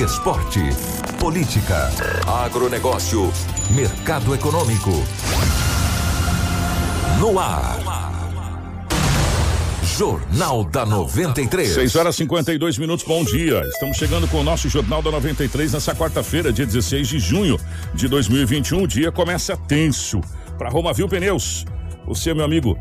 [0.00, 0.60] esporte,
[1.20, 1.90] política,
[2.26, 3.30] agronegócio,
[3.70, 4.90] mercado econômico.
[7.20, 7.78] No ar.
[9.82, 11.74] Jornal da 93.
[11.74, 13.60] 6 horas 52 minutos, bom dia.
[13.68, 17.60] Estamos chegando com o nosso Jornal da 93 nessa quarta-feira, dia 16 de junho
[17.94, 18.82] de 2021.
[18.82, 20.20] O dia começa tenso
[20.56, 21.66] para Roma Viu Pneus.
[22.06, 22.78] Você, meu amigo,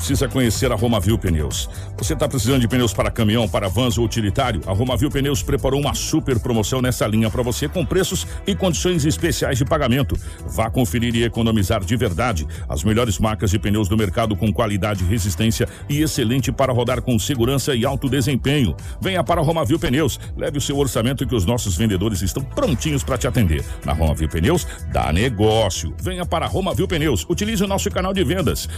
[0.00, 1.68] precisa conhecer a Romavil Pneus.
[2.00, 4.62] Você está precisando de pneus para caminhão, para vans ou utilitário?
[4.66, 9.04] A Romavil Pneus preparou uma super promoção nessa linha para você com preços e condições
[9.04, 10.16] especiais de pagamento.
[10.46, 15.04] Vá conferir e economizar de verdade as melhores marcas de pneus do mercado com qualidade,
[15.04, 18.74] resistência e excelente para rodar com segurança e alto desempenho.
[18.98, 23.04] Venha para a Romavil Pneus, leve o seu orçamento que os nossos vendedores estão prontinhos
[23.04, 23.62] para te atender.
[23.84, 25.94] Na Romavil Pneus, dá negócio.
[26.00, 28.70] Venha para a Romavil Pneus, utilize o nosso canal de vendas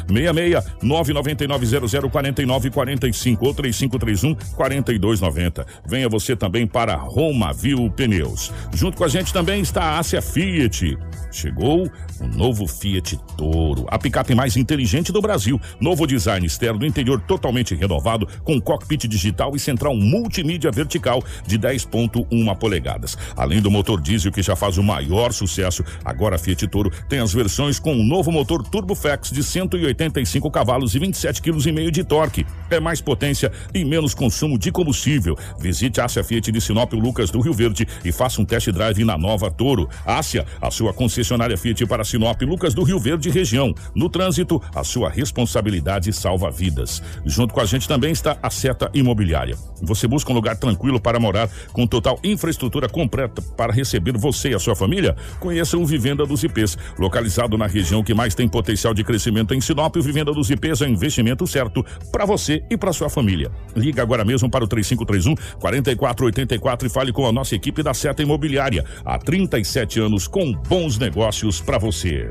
[3.11, 5.66] 66 999004945 ou 3531 4290.
[5.86, 8.52] Venha você também para Roma Viu Pneus.
[8.74, 10.98] Junto com a gente também está a Ásia Fiat.
[11.30, 11.90] Chegou
[12.20, 15.60] o novo Fiat Toro, a picape mais inteligente do Brasil.
[15.80, 22.56] Novo design externo, interior totalmente renovado, com cockpit digital e central multimídia vertical de 10.1
[22.56, 23.16] polegadas.
[23.34, 27.18] Além do motor diesel que já faz o maior sucesso, agora a Fiat Toro tem
[27.18, 32.46] as versões com o novo motor Turboflex de 185 cavalos e 27 kg de torque.
[32.70, 35.36] É mais potência e menos consumo de combustível.
[35.58, 39.04] Visite a Ásia Fiat de Sinop Lucas do Rio Verde e faça um test drive
[39.04, 39.88] na nova Toro.
[40.06, 43.74] Ásia, a sua concessionária Fiat para Sinop Lucas do Rio Verde região.
[43.94, 47.02] No trânsito, a sua responsabilidade salva vidas.
[47.24, 49.56] Junto com a gente também está a Seta Imobiliária.
[49.82, 54.54] Você busca um lugar tranquilo para morar com total infraestrutura completa para receber você e
[54.54, 55.16] a sua família?
[55.40, 59.60] Conheça o Vivenda dos IPs, localizado na região que mais tem potencial de crescimento em
[59.60, 59.96] Sinop.
[59.96, 63.50] O Vivenda dos IPs é o investimento certo para você e para sua família.
[63.74, 68.22] Liga agora mesmo para o 3531 4484 e fale com a nossa equipe da Seta
[68.22, 68.84] Imobiliária.
[69.04, 72.30] Há 37 anos com bons negócios para você.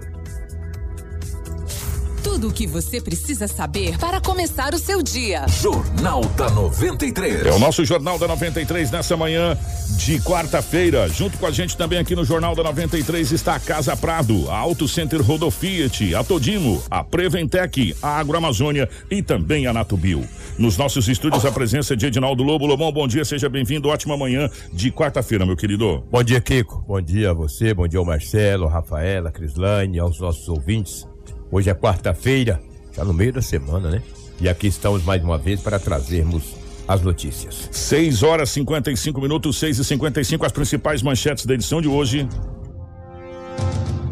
[2.23, 5.45] Tudo o que você precisa saber para começar o seu dia.
[5.47, 7.47] Jornal da 93.
[7.47, 9.57] É o nosso Jornal da 93 nessa manhã
[9.97, 11.09] de quarta-feira.
[11.09, 14.57] Junto com a gente também aqui no Jornal da 93 está a Casa Prado, a
[14.57, 20.23] Auto Center Rodofiat, a Todimo, a Preventec, a Agroamazônia e também a Natubio.
[20.59, 22.67] Nos nossos estúdios a presença de Edinaldo Lobo.
[22.67, 23.89] Lobão, bom dia, seja bem-vindo.
[23.89, 26.03] Ótima manhã de quarta-feira, meu querido.
[26.11, 26.83] Bom dia, Kiko.
[26.87, 31.10] Bom dia a você, bom dia ao Marcelo, Rafaela, Crislane, aos nossos ouvintes.
[31.51, 32.61] Hoje é quarta-feira,
[32.95, 34.01] já no meio da semana, né?
[34.39, 36.55] E aqui estamos mais uma vez para trazermos
[36.87, 37.67] as notícias.
[37.71, 42.25] 6 horas 55 minutos, 6 e 55 as principais manchetes da edição de hoje.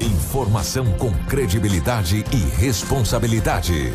[0.02, 3.92] Informação com credibilidade e responsabilidade.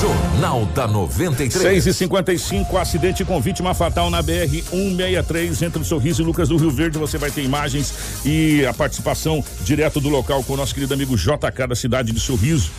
[0.00, 1.82] Jornal da 93.
[1.82, 6.48] 6 e 55 acidente com vítima fatal na BR 163 entre o Sorriso e Lucas
[6.48, 6.96] do Rio Verde.
[6.98, 11.16] Você vai ter imagens e a participação direto do local com o nosso querido amigo
[11.16, 12.70] JK da cidade de Sorriso.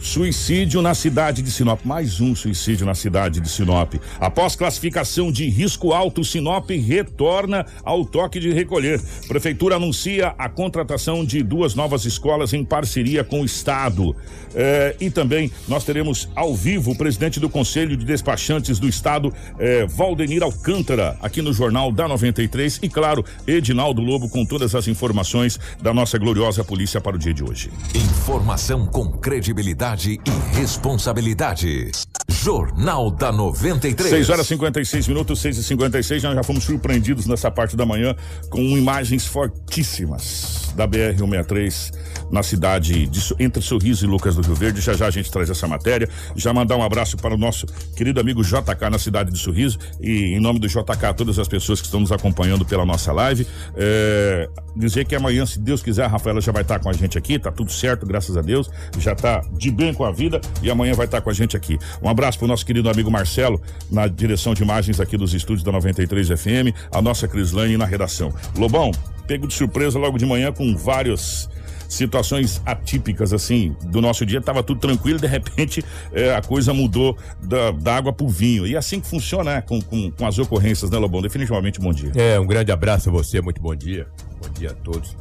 [0.00, 1.84] Suicídio na cidade de Sinop.
[1.84, 3.94] Mais um suicídio na cidade de Sinop.
[4.20, 9.00] Após classificação de risco alto, Sinop retorna ao toque de recolher.
[9.26, 14.14] Prefeitura anuncia a contratação de duas novas escolas em parceria com o Estado.
[14.54, 19.32] Eh, e também nós teremos ao vivo o presidente do Conselho de Despachantes do Estado,
[19.58, 22.78] eh, Valdenir Alcântara, aqui no Jornal da 93.
[22.82, 27.34] E claro, Edinaldo Lobo com todas as informações da nossa gloriosa polícia para o dia
[27.34, 27.70] de hoje.
[27.94, 30.20] Informação com credibilidade e
[30.52, 31.90] responsabilidade.
[32.28, 34.10] Jornal da 93.
[34.10, 38.14] 6 horas 56 minutos, 6 e 56 Nós já fomos surpreendidos nessa parte da manhã
[38.50, 41.92] com imagens fortíssimas da BR-163
[42.30, 44.80] na cidade de, entre Sorriso e Lucas do Rio Verde.
[44.80, 46.08] Já já a gente traz essa matéria.
[46.36, 49.78] Já mandar um abraço para o nosso querido amigo JK na cidade de Sorriso.
[50.00, 53.46] E em nome do JK, todas as pessoas que estão nos acompanhando pela nossa live.
[53.74, 57.18] É, dizer que amanhã, se Deus quiser, a Rafaela já vai estar com a gente
[57.18, 57.38] aqui.
[57.38, 58.70] Tá tudo certo, graças a Deus.
[58.98, 61.78] Já tá de bem com a vida e amanhã vai estar com a gente aqui.
[62.02, 65.62] Um abraço para o nosso querido amigo Marcelo, na direção de imagens aqui dos estúdios
[65.62, 68.34] da 93 FM, a nossa Crislane na redação.
[68.56, 68.90] Lobão,
[69.28, 71.48] pego de surpresa logo de manhã com vários
[71.88, 75.82] situações atípicas assim do nosso dia, tava tudo tranquilo, de repente
[76.12, 78.66] é, a coisa mudou da, da água pro vinho.
[78.66, 81.22] E assim que funciona né, com, com, com as ocorrências, né, Lobão?
[81.22, 82.10] Definitivamente bom dia.
[82.16, 84.08] É, um grande abraço a você, muito bom dia.
[84.42, 85.16] Bom dia a todos.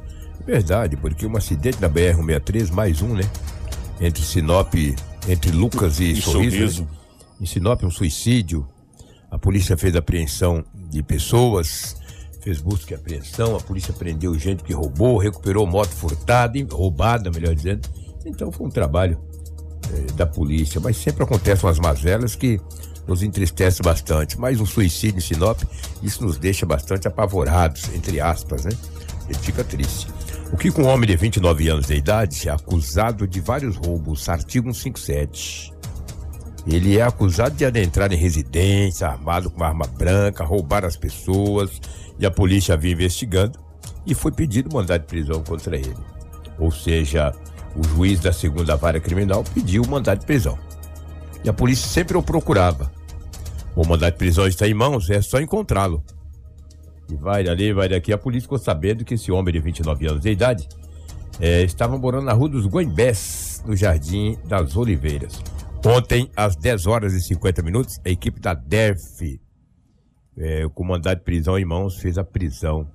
[0.48, 3.24] Verdade, porque um acidente na BR-163, mais um, né?
[4.00, 4.74] Entre Sinop,
[5.28, 6.56] entre Lucas e, E Sorriso.
[6.58, 6.84] Sorriso.
[6.84, 6.90] né?
[7.42, 8.68] Em Sinop, um suicídio.
[9.30, 11.98] A polícia fez apreensão de pessoas,
[12.42, 13.56] fez busca e apreensão.
[13.56, 17.88] A polícia prendeu gente que roubou, recuperou moto furtada, roubada, melhor dizendo.
[18.26, 19.20] Então foi um trabalho
[19.92, 20.80] eh, da polícia.
[20.80, 22.60] Mas sempre acontecem umas mazelas que
[23.08, 24.40] nos entristece bastante.
[24.40, 25.62] Mas um suicídio em Sinop,
[26.02, 28.72] isso nos deixa bastante apavorados, entre aspas, né?
[29.30, 30.08] Ele fica triste.
[30.52, 34.30] O que com um homem de 29 anos de idade é acusado de vários roubos,
[34.30, 35.74] artigo 157.
[36.66, 41.82] Ele é acusado de adentrar em residência, armado com arma branca, roubar as pessoas,
[42.18, 43.60] e a polícia havia investigando
[44.06, 45.96] e foi pedido mandado de prisão contra ele.
[46.58, 47.34] Ou seja,
[47.76, 50.58] o juiz da segunda vara criminal pediu o mandado de prisão.
[51.44, 52.92] E a polícia sempre o procurava.
[53.76, 56.04] O mandado de prisão está em mãos, é só encontrá-lo.
[57.10, 58.12] E vai dali, vai daqui.
[58.12, 60.68] A polícia ficou sabendo que esse homem de 29 anos de idade
[61.40, 65.42] eh, estava morando na rua dos Goimbés, no Jardim das Oliveiras.
[65.86, 69.40] Ontem, às 10 horas e 50 minutos, a equipe da DERF,
[70.38, 72.88] eh, com mandado de prisão em mãos, fez a prisão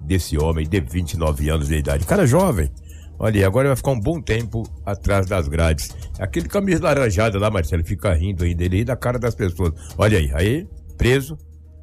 [0.00, 2.06] desse homem de 29 anos de idade.
[2.06, 2.70] Cara jovem.
[3.18, 5.94] Olha, agora vai ficar um bom tempo atrás das grades.
[6.18, 8.64] Aquele camisa laranjada lá, Marcelo, fica rindo ainda.
[8.64, 9.72] Ele ri da cara das pessoas.
[9.96, 11.38] Olha aí, aí, preso,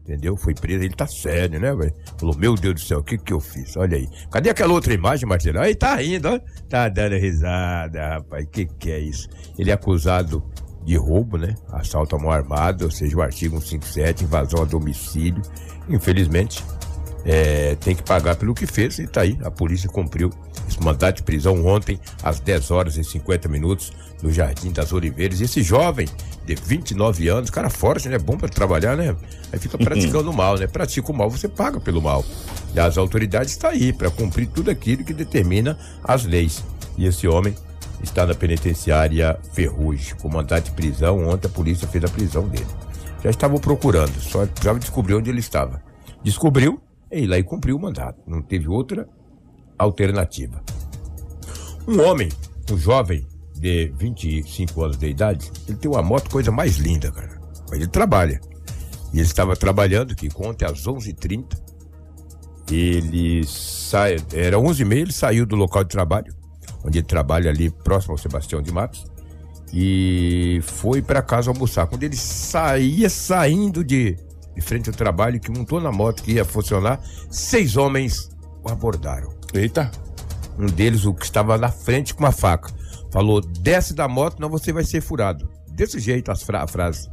[0.10, 0.36] entendeu?
[0.36, 1.94] Foi preso, ele tá sério, né, velho?
[2.18, 3.78] Falou, meu Deus do céu, o que que eu fiz?
[3.78, 4.10] Olha aí.
[4.32, 5.60] Cadê aquela outra imagem, Marcelo?
[5.60, 6.40] Aí tá rindo, ó.
[6.68, 8.48] Tá dando risada, rapaz.
[8.52, 9.30] Que que é isso?
[9.58, 10.44] Ele é acusado
[10.84, 11.56] de roubo, né?
[11.72, 15.42] Assalto à mão armada, ou seja, o artigo 157, invasão a domicílio.
[15.88, 16.64] Infelizmente,
[17.26, 19.38] é, tem que pagar pelo que fez e tá aí.
[19.44, 20.32] A polícia cumpriu
[20.68, 25.40] esse mandado de prisão ontem, às 10 horas e 50 minutos, no Jardim das Oliveiras.
[25.40, 26.08] E esse jovem,
[26.46, 28.18] de 29 anos, cara forte, né?
[28.18, 29.16] Bom pra trabalhar, né?
[29.52, 30.68] Aí fica praticando o mal, né?
[30.68, 32.24] Pratica o mal, você paga pelo mal.
[32.74, 36.64] E as autoridades estão aí para cumprir tudo aquilo que determina as leis.
[36.98, 37.56] E esse homem
[38.04, 41.28] está na penitenciária Ferrugem, com mandado de prisão.
[41.28, 42.68] Ontem a polícia fez a prisão dele.
[43.24, 45.82] Já estavam procurando, só precisava descobrir onde ele estava.
[46.24, 48.20] Descobriu, e lá e cumpriu o mandato.
[48.28, 49.08] Não teve outra
[49.78, 50.62] alternativa.
[51.88, 52.30] Um homem,
[52.72, 53.26] um jovem
[53.56, 57.40] de 25 anos de idade, ele tem uma moto, coisa mais linda, cara.
[57.70, 58.40] Mas ele trabalha.
[59.14, 61.58] E ele estava trabalhando, que ontem às 11h30,
[62.72, 66.34] ele sai, era 11h30, ele saiu do local de trabalho,
[66.86, 69.06] onde ele trabalha ali próximo ao Sebastião de Matos,
[69.74, 71.88] e foi para casa almoçar.
[71.88, 74.16] Quando ele saía saindo de,
[74.60, 78.30] de frente ao trabalho, que montou na moto que ia funcionar, seis homens
[78.64, 79.34] o abordaram.
[79.54, 79.90] Eita.
[80.58, 82.70] Um deles, o que estava na frente com uma faca,
[83.12, 85.50] falou: desce da moto, não você vai ser furado.
[85.72, 87.10] Desse jeito as fra a frase.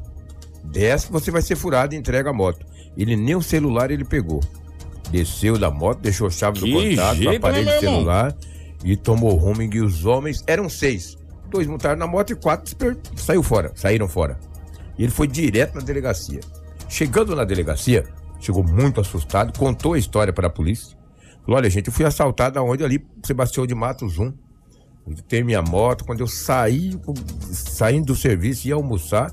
[0.64, 2.66] Desce, você vai ser furado e entrega a moto.
[2.96, 4.40] Ele nem o celular ele pegou.
[5.10, 7.94] Desceu da moto, deixou a chave do Que contato, o jeito, aparelho né, meu irmão?
[7.94, 8.36] celular
[8.84, 11.16] e tomou rumo e os homens eram seis.
[11.48, 12.74] Dois montaram na moto e quatro
[13.14, 14.36] saiu fora, saíram fora.
[14.98, 16.40] E ele foi direto na delegacia.
[16.88, 18.04] Chegando na delegacia,
[18.40, 20.96] chegou muito assustado, contou a história para a polícia.
[21.44, 24.32] Falou: olha, gente, eu fui assaltado aonde ali, Sebastião de Matos 1.
[25.08, 26.04] Eu tenho minha moto.
[26.04, 26.98] Quando eu saí,
[27.52, 29.32] saindo do serviço, ia almoçar,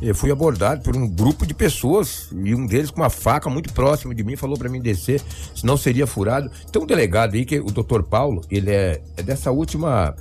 [0.00, 3.72] eu fui abordado por um grupo de pessoas e um deles com uma faca muito
[3.72, 5.20] próximo de mim falou para mim descer,
[5.54, 6.50] senão seria furado.
[6.70, 10.14] Tem um delegado aí, que é o doutor Paulo, ele é, é dessa última.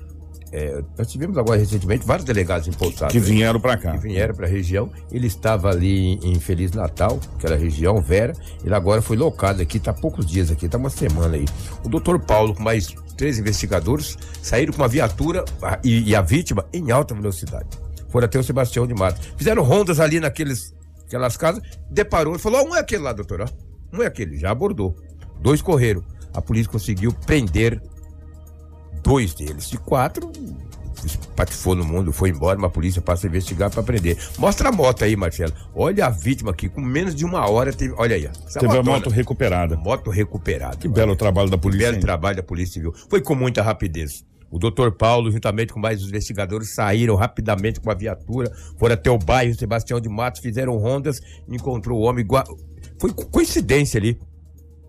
[0.51, 3.11] É, nós tivemos agora recentemente vários delegados empossados.
[3.11, 3.91] Que vieram pra cá.
[3.93, 4.89] que vieram para a região.
[5.11, 8.33] Ele estava ali em Feliz Natal, aquela região, Vera.
[8.63, 11.45] Ele agora foi locado aqui, está há poucos dias aqui, está uma semana aí.
[11.83, 12.87] O doutor Paulo, com mais
[13.17, 17.67] três investigadores, saíram com uma viatura a- e, e a vítima em alta velocidade.
[18.09, 19.19] Foram até o Sebastião de Mato.
[19.35, 20.73] Fizeram rondas ali naqueles,
[21.05, 21.61] aquelas casas,
[21.91, 23.49] deparou e falou: ó, um é aquele lá, doutor.
[23.91, 24.95] Um é aquele, já abordou.
[25.41, 26.03] Dois correram.
[26.33, 27.81] A polícia conseguiu prender
[29.03, 29.69] dois deles.
[29.69, 30.31] De quatro,
[31.35, 34.17] patifou no mundo, foi embora, mas a polícia passa a investigar para prender.
[34.37, 35.53] Mostra a moto aí, Marcelo.
[35.73, 37.93] Olha a vítima aqui, com menos de uma hora teve.
[37.97, 38.25] Olha aí.
[38.25, 38.97] Essa Teve a motona.
[38.97, 39.75] moto recuperada.
[39.77, 40.77] Moto recuperada.
[40.77, 41.85] Que belo trabalho da polícia.
[41.87, 42.01] Belo hein?
[42.01, 42.93] trabalho da Polícia Civil.
[43.09, 44.25] Foi com muita rapidez.
[44.49, 48.49] O doutor Paulo, juntamente com mais investigadores, saíram rapidamente com a viatura,
[48.79, 52.25] foram até o bairro Sebastião de Matos, fizeram rondas, encontrou o homem.
[52.97, 54.17] Foi co- coincidência ali.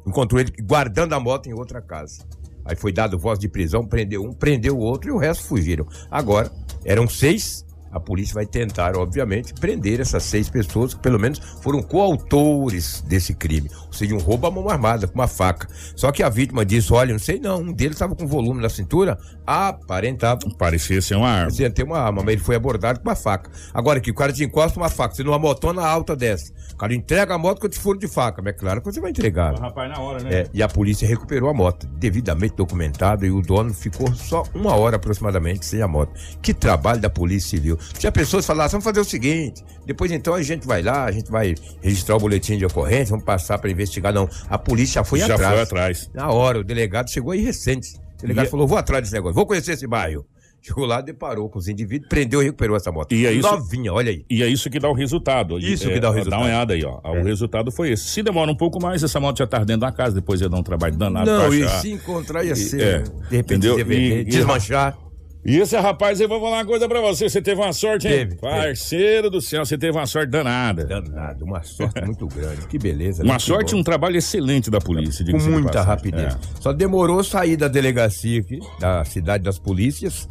[0.06, 2.22] Encontrou ele guardando a moto em outra casa.
[2.68, 5.86] Aí foi dado voz de prisão, prendeu um, prendeu o outro e o resto fugiram.
[6.10, 6.52] Agora,
[6.84, 11.82] eram seis, a polícia vai tentar, obviamente, prender essas seis pessoas que pelo menos foram
[11.82, 13.70] coautores desse crime.
[13.86, 15.68] Ou seja, um roubo à mão armada, com uma faca.
[15.96, 18.68] Só que a vítima disse: olha, não sei não, um deles estava com volume na
[18.68, 20.40] cintura, aparentava.
[20.58, 21.42] Parecia ser uma arma.
[21.44, 23.50] Parecia ter uma arma, mas ele foi abordado com uma faca.
[23.72, 26.52] Agora que o cara te encosta uma faca, você numa motona alta dessa.
[26.72, 28.40] O cara entrega a moto com te furo de faca.
[28.42, 29.52] Mas é claro que você vai entregar.
[29.52, 29.58] né?
[29.60, 30.32] Rapaz, na hora, né?
[30.32, 34.74] É, e a polícia recuperou a moto, devidamente documentado, e o dono ficou só uma
[34.76, 36.12] hora aproximadamente sem a moto.
[36.40, 37.77] Que trabalho da Polícia Civil.
[37.98, 41.10] Tinha pessoas que falavam, vamos fazer o seguinte, depois então a gente vai lá, a
[41.12, 44.12] gente vai registrar o boletim de ocorrência, vamos passar para investigar.
[44.12, 45.52] Não, a polícia já foi Já atrás.
[45.54, 46.10] foi atrás.
[46.14, 47.96] Na hora, o delegado chegou aí recente.
[48.18, 50.26] O delegado E- falou, vou atrás desse negócio, vou conhecer esse bairro.
[50.60, 53.12] Chegou lá, deparou com os indivíduos, prendeu e recuperou essa moto.
[53.14, 54.24] E é isso- Novinha, olha aí.
[54.28, 55.56] E é isso que dá o resultado.
[55.56, 56.40] Isso É, que dá o Dá resultado.
[56.40, 57.00] uma olhada aí, ó.
[57.12, 57.22] O É.
[57.22, 58.02] resultado foi esse.
[58.08, 60.58] Se demora um pouco mais, essa moto já tá dentro da casa, depois ia dar
[60.58, 61.80] um trabalho danado Não, pra e achar.
[61.80, 63.78] se encontrar ia E- ser, é, de repente entendeu?
[63.92, 64.98] E- e- desmanchar.
[65.44, 67.28] E esse rapaz aí, vou falar uma coisa pra você.
[67.28, 68.12] Você teve uma sorte, hein?
[68.12, 68.40] Teve, teve.
[68.40, 70.84] Parceiro do céu, você teve uma sorte danada.
[70.84, 72.66] Danado, uma sorte muito grande.
[72.66, 73.22] Que beleza.
[73.22, 73.30] né?
[73.30, 75.24] Uma Que sorte e um trabalho excelente da polícia.
[75.24, 76.34] com muita rapidez.
[76.34, 76.38] É.
[76.60, 80.28] Só demorou sair da delegacia aqui, da cidade das polícias,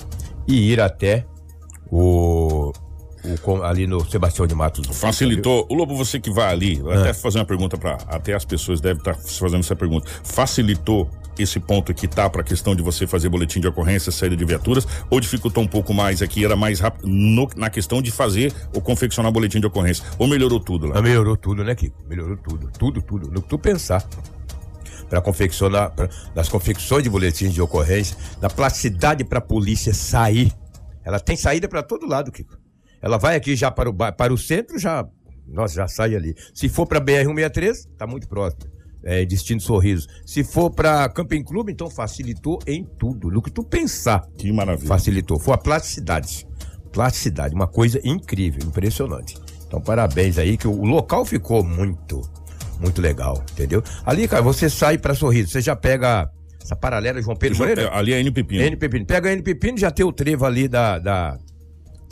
[0.47, 1.25] e ir até
[1.89, 2.71] o,
[3.45, 4.85] o ali no Sebastião de Matos.
[4.97, 5.65] Facilitou.
[5.69, 6.97] O Lobo, você que vai ali, vou É.
[6.97, 10.07] até fazer uma pergunta para Até as pessoas devem estar fazendo essa pergunta.
[10.23, 11.09] Facilitou
[11.43, 14.45] esse ponto que tá para a questão de você fazer boletim de ocorrência, saída de
[14.45, 18.53] viaturas, ou dificultou um pouco mais aqui, era mais rápido no- na questão de fazer
[18.73, 20.03] ou confeccionar boletim de ocorrência?
[20.17, 20.95] Ou melhorou tudo lá?
[20.95, 22.03] Mas melhorou tudo, né, Kiko?
[22.07, 23.31] Melhorou tudo, tudo, tudo.
[23.31, 24.03] No que tu pensar.
[25.09, 30.51] Para confeccionar, pra, das confecções de boletins de ocorrência, da plasticidade para a polícia sair.
[31.05, 32.57] Ela tem saída para todo lado, Kiko.
[33.01, 35.07] Ela vai aqui já para o, para o centro, já.
[35.47, 36.35] Nossa, já sai ali.
[36.53, 38.63] Se for para BR-163, tá muito próximo.
[39.09, 40.05] É, Destino Sorriso.
[40.25, 43.31] Se for para Camping Clube, então facilitou em tudo.
[43.31, 44.85] No que tu pensar, Que maravilha.
[44.85, 45.39] facilitou.
[45.39, 46.45] Foi a plasticidade.
[46.91, 49.37] Plasticidade, uma coisa incrível, impressionante.
[49.65, 52.21] Então, parabéns aí, que o local ficou muito,
[52.81, 53.81] muito legal, entendeu?
[54.05, 56.29] Ali, cara, você sai pra Sorriso, você já pega
[56.61, 57.89] essa paralela João Pedro Moreira?
[57.93, 58.61] Ali é N Pepino.
[58.61, 59.05] N Pepino.
[59.05, 60.99] Pega N Pepino, já tem o trevo ali da.
[60.99, 61.37] da,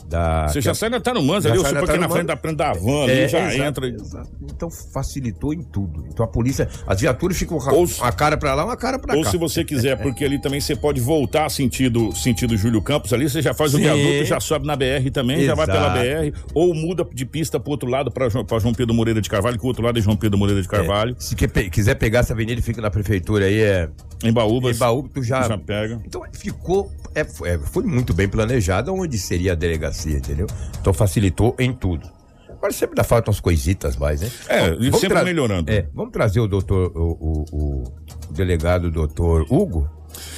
[0.10, 2.36] da Você que já é- sai na Tarumãs ali, sai supo na na frente da,
[2.74, 3.88] da van ali, É, já exato, entra.
[3.88, 4.30] exato.
[4.44, 6.06] Então facilitou em tudo.
[6.08, 9.00] Então a polícia, as viaturas ficam com a- Ou se- cara pra lá, uma cara
[9.00, 9.32] pra Ou cá.
[9.32, 13.42] se você quiser, porque ali também você pode voltar sentido, sentido Júlio Campos ali, você
[13.42, 13.84] já faz o Sim.
[13.84, 16.32] viaduto, já sobe na BR também, já vai pela Exato.
[16.32, 19.30] BR, ou muda de pista pro outro lado, pra, João- pra João Pedro Moreira de
[19.30, 21.96] Carvalho, que o outro lado é João Pedro Moreira de Carvalho, Se quer pe- quiser
[21.96, 23.90] pegar essa avenida, fica na prefeitura aí, é.
[24.24, 24.76] em Baúbas.
[24.76, 25.42] Em Baú, tu já.
[25.44, 26.00] Já pega.
[26.06, 26.92] Então ficou.
[27.14, 30.48] É, foi- é, foi muito bem planejado onde seria a delegacia, entendeu?
[30.80, 32.10] Então facilitou em tudo.
[32.50, 34.32] Agora sempre dá falta umas coisitas mais, né?
[34.48, 35.72] É, Bom, e vamos sempre melhorando.
[35.72, 37.84] É, vamos trazer o doutor, o, o- o-
[38.32, 39.90] delegado doutor Hugo.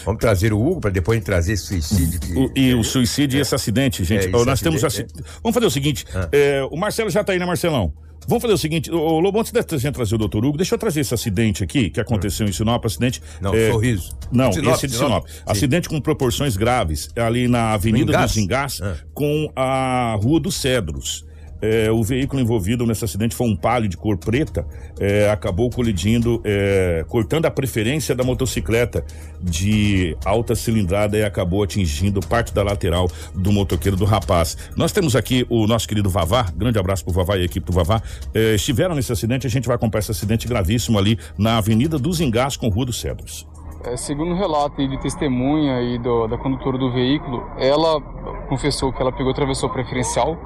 [0.03, 2.19] Vamos trazer o Hugo para depois trazer suicídio.
[2.19, 4.25] que- O- e o suicídio e esse acidente, gente.
[4.27, 6.27] É, esse nós temos acidente, aci- Vamos fazer o seguinte: Ah.
[6.31, 7.93] é, o Marcelo já tá aí, né, Marcelão?
[8.27, 10.99] Vamos fazer o seguinte, ô Lobo, antes gente trazer o doutor Hugo, deixa eu trazer
[10.99, 13.21] esse acidente aqui, que aconteceu em Sinop, acidente.
[13.39, 14.17] Não, é, sorriso.
[14.31, 15.25] Não, Sinop, esse de Sinop.
[15.27, 15.43] Sinop.
[15.45, 18.97] Acidente com proporções graves, ali na Avenida dos Engás, Ah.
[19.13, 21.25] com a Rua dos Cedros.
[21.61, 24.65] É, o veículo envolvido nesse acidente foi um palio de cor preta,
[24.99, 29.05] é, acabou colidindo, é, cortando a preferência da motocicleta
[29.41, 34.57] de alta cilindrada e acabou atingindo parte da lateral do motoqueiro do rapaz.
[34.75, 37.73] Nós temos aqui o nosso querido Vavá, grande abraço pro Vavá e a equipe do
[37.73, 38.01] Vavá.
[38.33, 42.19] É, estiveram nesse acidente, a gente vai acompanhar esse acidente gravíssimo ali na Avenida dos
[42.19, 43.47] Engás com Rua dos Cedros.
[43.83, 48.01] É, segundo o relato de testemunha e da condutora do veículo, ela
[48.49, 50.37] confessou que ela pegou o travessor preferencial.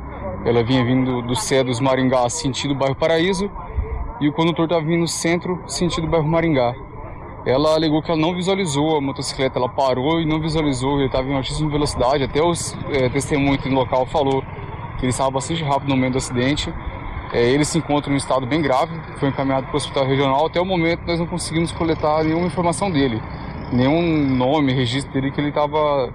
[0.46, 3.50] Ela vinha vindo do Cedros Maringá, sentido bairro Paraíso,
[4.20, 6.74] e o condutor estava vindo centro, sentido bairro Maringá.
[7.46, 11.28] Ela alegou que ela não visualizou a motocicleta, ela parou e não visualizou, ele estava
[11.28, 12.24] em altíssima velocidade.
[12.24, 14.44] Até os é, testemunhos no local falou
[14.98, 16.72] que ele estava bastante rápido no momento do acidente.
[17.34, 20.46] É, ele se encontra em um estado bem grave, foi encaminhado para o hospital regional.
[20.46, 23.22] Até o momento nós não conseguimos coletar nenhuma informação dele,
[23.72, 26.12] nenhum nome, registro dele que ele estava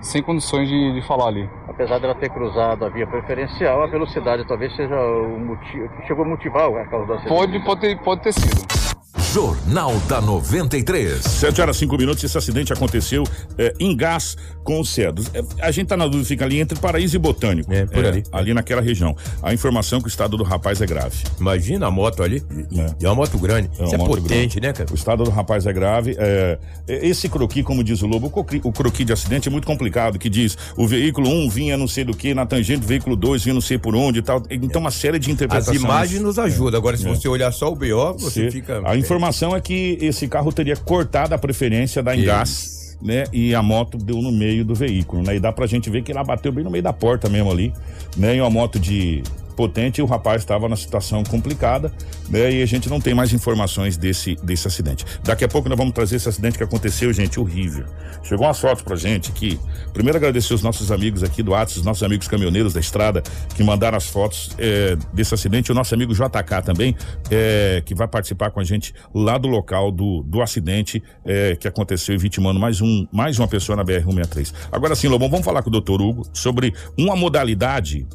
[0.00, 1.50] sem condições de, de falar ali.
[1.76, 6.24] Apesar dela ter cruzado a via preferencial, a velocidade talvez seja o motivo que chegou
[6.24, 7.28] a motivar a causa do acidente.
[7.28, 8.95] Pode, pode, pode ter sido.
[9.40, 11.22] Jornal da 93.
[11.22, 13.22] 7 horas 5 minutos, esse acidente aconteceu
[13.58, 15.30] é, em gás com os cedros.
[15.34, 17.70] É, a gente tá na dúvida, fica ali entre Paraíso e Botânico.
[17.70, 18.22] É, por ali.
[18.32, 19.14] Ali naquela região.
[19.42, 21.18] A informação que o estado do rapaz é grave.
[21.38, 22.42] Imagina a moto ali.
[22.78, 22.86] É.
[22.98, 23.68] E é uma moto grande.
[23.78, 24.90] É Isso é potente, né, cara?
[24.90, 26.16] O estado do rapaz é grave.
[26.18, 29.66] é, esse croqui, como diz o Lobo, o croqui, o croqui de acidente é muito
[29.66, 33.14] complicado, que diz o veículo 1 vinha não sei do que, na tangente do veículo
[33.14, 34.42] 2 vinha não sei por onde e tal.
[34.50, 35.78] Então, uma série de As interpretações.
[35.82, 36.78] imagens nos ajudam.
[36.78, 37.10] Agora, se É.
[37.14, 38.80] você olhar só o BO, você Você- fica.
[38.82, 43.24] A informação informação é que esse carro teria cortado a preferência da Engás, né?
[43.32, 45.36] E a moto deu no meio do veículo, né?
[45.36, 47.72] E dá pra gente ver que ela bateu bem no meio da porta mesmo ali,
[48.16, 48.36] né?
[48.36, 49.22] E uma moto de
[49.56, 51.92] potente e o rapaz estava na situação complicada,
[52.28, 52.52] né?
[52.52, 55.04] E a gente não tem mais informações desse, desse acidente.
[55.24, 57.86] Daqui a pouco nós vamos trazer esse acidente que aconteceu, gente, horrível.
[58.22, 59.58] Chegou umas fotos pra gente que,
[59.92, 63.22] primeiro agradecer os nossos amigos aqui do Atos, os nossos amigos caminhoneiros da estrada,
[63.54, 66.94] que mandaram as fotos é, desse acidente, o nosso amigo JK também,
[67.30, 71.66] é, que vai participar com a gente lá do local do, do acidente é, que
[71.66, 74.52] aconteceu e vitimando mais, um, mais uma pessoa na BR-163.
[74.70, 78.06] Agora sim, Lobão, vamos falar com o doutor Hugo sobre uma modalidade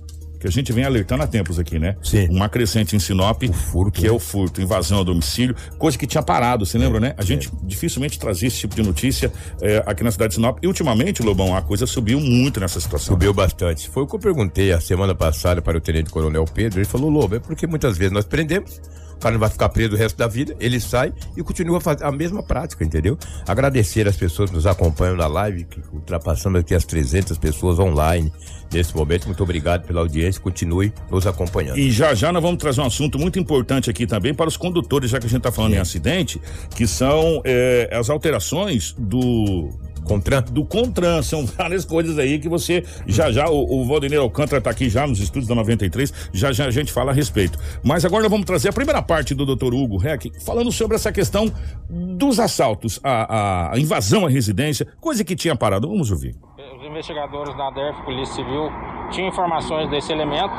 [0.41, 1.95] que a gente vem alertando há tempos aqui, né?
[2.01, 2.27] Sim.
[2.29, 4.15] Uma crescente em Sinop, furto, que é né?
[4.15, 7.13] o furto, invasão ao domicílio, coisa que tinha parado, você lembra, né?
[7.15, 9.31] A gente dificilmente trazia esse tipo de notícia
[9.62, 10.57] eh, aqui na cidade de Sinop.
[10.62, 13.13] E ultimamente, Lobão, a coisa subiu muito nessa situação.
[13.13, 13.88] Subiu bastante.
[13.88, 16.79] Foi o que eu perguntei a semana passada para o Tenente Coronel Pedro.
[16.79, 18.81] Ele falou, Lobo, é porque muitas vezes nós prendemos,
[19.22, 22.04] cara não vai ficar preso o resto da vida, ele sai e continua a fazer
[22.04, 23.18] a mesma prática, entendeu?
[23.48, 28.32] Agradecer as pessoas que nos acompanham na live, que ultrapassamos aqui as 300 pessoas online
[28.74, 29.25] nesse momento.
[29.25, 31.78] Muito obrigado pela audiência, continue nos acompanhando.
[31.78, 35.12] E já já nós vamos trazer um assunto muito importante aqui também para os condutores,
[35.12, 36.42] já que a gente está falando em acidente,
[36.75, 39.70] que são eh, as alterações do
[40.05, 40.43] Contran?
[40.51, 41.22] do Contran.
[41.22, 45.05] São várias coisas aí que você já já o, o Valdemir Alcântara está aqui já
[45.05, 47.58] nos estúdios da 93, já já a gente fala a respeito.
[47.84, 49.74] Mas agora nós vamos trazer a primeira parte do Dr.
[49.74, 51.51] Hugo Reck falando sobre essa questão
[51.89, 55.88] dos assaltos, a, a invasão à residência, coisa que tinha parado.
[55.88, 56.36] Vamos ouvir.
[56.77, 58.70] Os investigadores da DERF, Polícia Civil,
[59.12, 60.53] tinham informações desse elemento,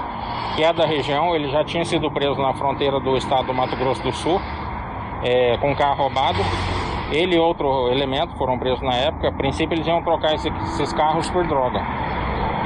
[0.56, 1.34] que é da região.
[1.34, 4.40] Ele já tinha sido preso na fronteira do estado do Mato Grosso do Sul,
[5.25, 6.38] é, com carro roubado.
[7.12, 9.28] Ele e outro elemento foram presos na época.
[9.28, 11.81] A princípio, eles iam trocar esse- esses carros por droga.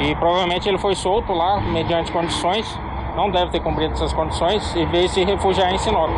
[0.01, 2.81] E provavelmente ele foi solto lá, mediante condições,
[3.17, 6.11] não deve ter cumprido essas condições, e veio se refugiar em Sinop.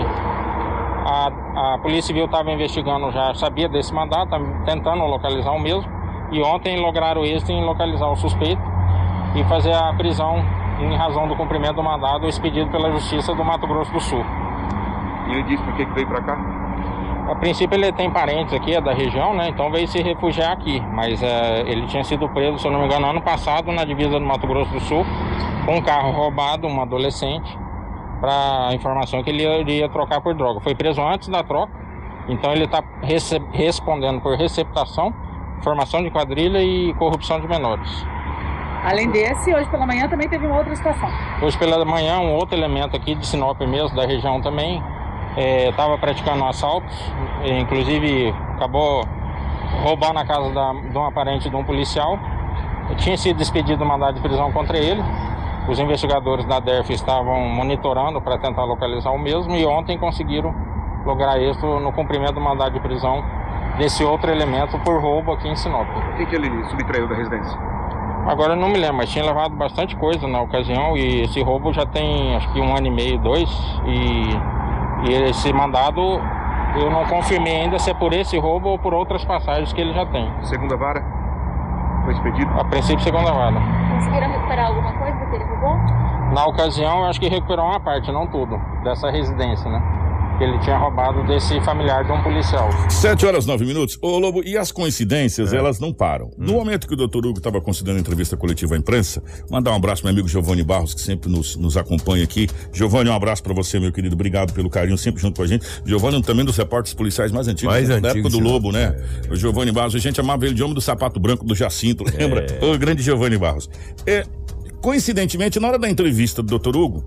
[1.07, 4.31] A, a Polícia Civil estava investigando já, sabia desse mandato,
[4.67, 5.91] tentando localizar o mesmo.
[6.31, 8.61] E ontem lograram êxito em localizar o suspeito
[9.35, 10.45] e fazer a prisão
[10.81, 14.23] em razão do cumprimento do mandado expedido pela Justiça do Mato Grosso do Sul.
[15.29, 16.58] E ele disse por que veio pra cá?
[17.29, 19.51] A princípio ele tem parentes aqui, é da região, né?
[19.51, 20.81] Então veio se refugiar aqui.
[20.93, 24.19] Mas eh, ele tinha sido preso, se eu não me engano, ano passado na divisa
[24.19, 25.05] do Mato Grosso do Sul,
[25.67, 27.59] com um carro roubado, um adolescente,
[28.19, 30.61] para informação que ele iria trocar por droga.
[30.61, 31.73] Foi preso antes da troca,
[32.31, 32.83] então ele está
[33.53, 35.13] respondendo por receptação,
[35.63, 38.07] formação de quadrilha e corrupção de menores.
[38.85, 41.11] Além desse, hoje pela manhã também teve uma outra situação.
[41.43, 44.83] Hoje pela manhã, um outro elemento aqui de Sinop mesmo, da região também,
[45.37, 46.95] estava praticando assaltos,
[47.45, 49.05] e, inclusive acabou
[49.83, 52.19] roubando a casa da, de uma parente de um policial.
[52.97, 55.03] Tinha sido despedido mandado de prisão contra ele.
[55.69, 60.55] Os investigadores da DERF estavam monitorando para tentar localizar o mesmo e ontem conseguiram
[61.05, 63.23] lograr êxito no cumprimento do mandado de prisão
[63.77, 65.87] desse outro elemento por roubo aqui em Sinop.
[65.87, 67.59] O que, que ele subtraiu da residência?
[68.27, 71.73] Agora eu não me lembro, mas tinha levado bastante coisa na ocasião e esse roubo
[71.73, 73.49] já tem acho que um ano e meio, dois.
[73.87, 74.58] E,
[75.05, 76.21] e esse mandado
[76.77, 79.93] eu não confirmei ainda se é por esse roubo ou por outras passagens que ele
[79.93, 80.31] já tem.
[80.43, 81.03] Segunda vara?
[82.05, 82.51] Foi expedido?
[82.59, 83.57] A princípio, segunda vara.
[83.95, 85.77] Conseguiram recuperar alguma coisa do que ele roubou?
[86.33, 89.83] Na ocasião, eu acho que recuperou uma parte, não tudo, dessa residência, né?
[90.39, 92.71] Que ele tinha roubado desse familiar de um policial.
[92.89, 93.99] Sete horas, nove minutos.
[94.01, 96.31] Ô, Lobo, e as coincidências, elas não param.
[96.39, 99.21] No momento que o doutor Hugo estava concedendo entrevista coletiva à imprensa,
[99.51, 102.47] mandar um abraço meu amigo Giovanni Barros, que sempre nos, nos acompanha aqui.
[102.73, 104.15] Giovanni, um abraço para você, meu querido.
[104.15, 105.67] Obrigado pelo carinho, sempre junto com a gente.
[105.85, 108.39] Giovanni é também dos repórteres policiais mais antigos, Mais da antigos, época do.
[108.39, 108.95] Lobo, né?
[109.29, 112.47] O Giovanni Barros, a gente chamava ele de homem do sapato branco do Jacinto, lembra?
[112.63, 113.69] O grande Giovanni Barros.
[114.07, 114.25] É,
[114.81, 117.05] coincidentemente, na hora da entrevista do doutor Hugo,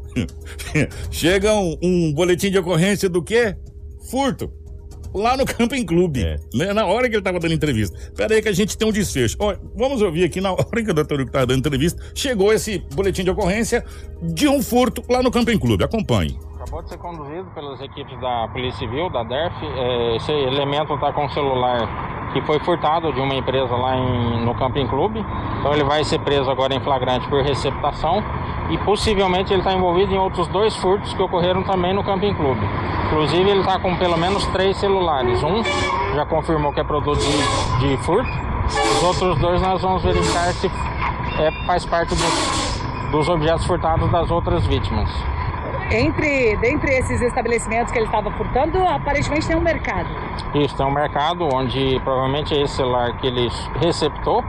[1.11, 3.55] chega um, um boletim de ocorrência do quê?
[4.09, 4.51] Furto.
[5.13, 6.71] Lá no Camping Clube, né?
[6.73, 7.97] Na hora que ele tava dando entrevista.
[8.15, 9.35] Pera aí que a gente tem um desfecho.
[9.39, 12.79] Ó, vamos ouvir aqui, na hora que o doutor Hugo tava dando entrevista, chegou esse
[12.93, 13.83] boletim de ocorrência
[14.21, 15.83] de um furto lá no Camping Clube.
[15.83, 16.37] Acompanhe.
[16.61, 19.55] Acabou de ser conduzido pelas equipes da Polícia Civil, da DERF.
[19.65, 24.45] É, esse elemento está com um celular que foi furtado de uma empresa lá em-
[24.45, 25.25] no Camping Clube.
[25.59, 28.23] Então ele vai ser preso agora em flagrante por receptação
[28.69, 32.61] e possivelmente ele está envolvido em outros dois furtos que ocorreram também no Camping Clube.
[33.07, 35.41] Inclusive ele está com pelo menos três celulares.
[35.43, 35.63] Um
[36.13, 38.29] já confirmou que é produto de, de furto.
[38.67, 44.29] Os outros dois nós vamos verificar se é, faz parte dos, dos objetos furtados das
[44.29, 45.09] outras vítimas.
[45.91, 50.09] Entre, dentre esses estabelecimentos que ele estava furtando, aparentemente tem um mercado.
[50.55, 53.49] Isso, tem um mercado onde provavelmente é esse celular que ele
[53.81, 54.41] receptou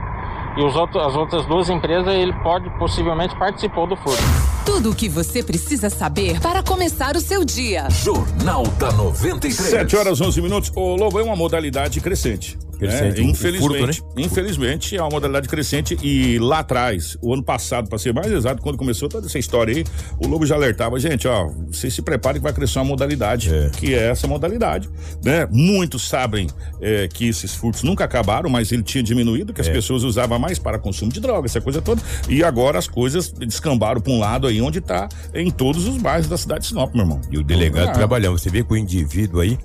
[0.55, 4.21] e os outros, as outras duas empresas ele pode possivelmente participou do furto.
[4.65, 7.89] Tudo o que você precisa saber para começar o seu dia.
[7.89, 9.53] Jornal da 93.
[9.53, 10.71] 7 horas 11 minutos.
[10.75, 12.57] O Lobo é uma modalidade crescente.
[12.87, 13.29] Crescente, né?
[13.29, 14.23] Infelizmente, furto, né?
[14.23, 18.61] infelizmente é uma modalidade crescente e lá atrás, o ano passado, para ser mais exato,
[18.61, 19.83] quando começou toda essa história aí,
[20.19, 23.93] o Lobo já alertava, gente, ó, vocês se preparem que vai crescer uma modalidade, que
[23.93, 24.89] é essa modalidade,
[25.23, 25.47] né?
[25.51, 26.47] Muitos sabem
[26.81, 29.71] é, que esses furtos nunca acabaram, mas ele tinha diminuído, que as É.
[29.73, 34.01] pessoas usavam mais para consumo de droga, essa coisa toda, e agora as coisas descambaram
[34.01, 37.03] para um lado aí onde tá em todos os bairros da cidade de Sinop, meu
[37.03, 37.21] irmão.
[37.31, 37.91] E o delegado Ah.
[37.93, 38.37] trabalhando.
[38.37, 39.57] Você vê que o indivíduo aí,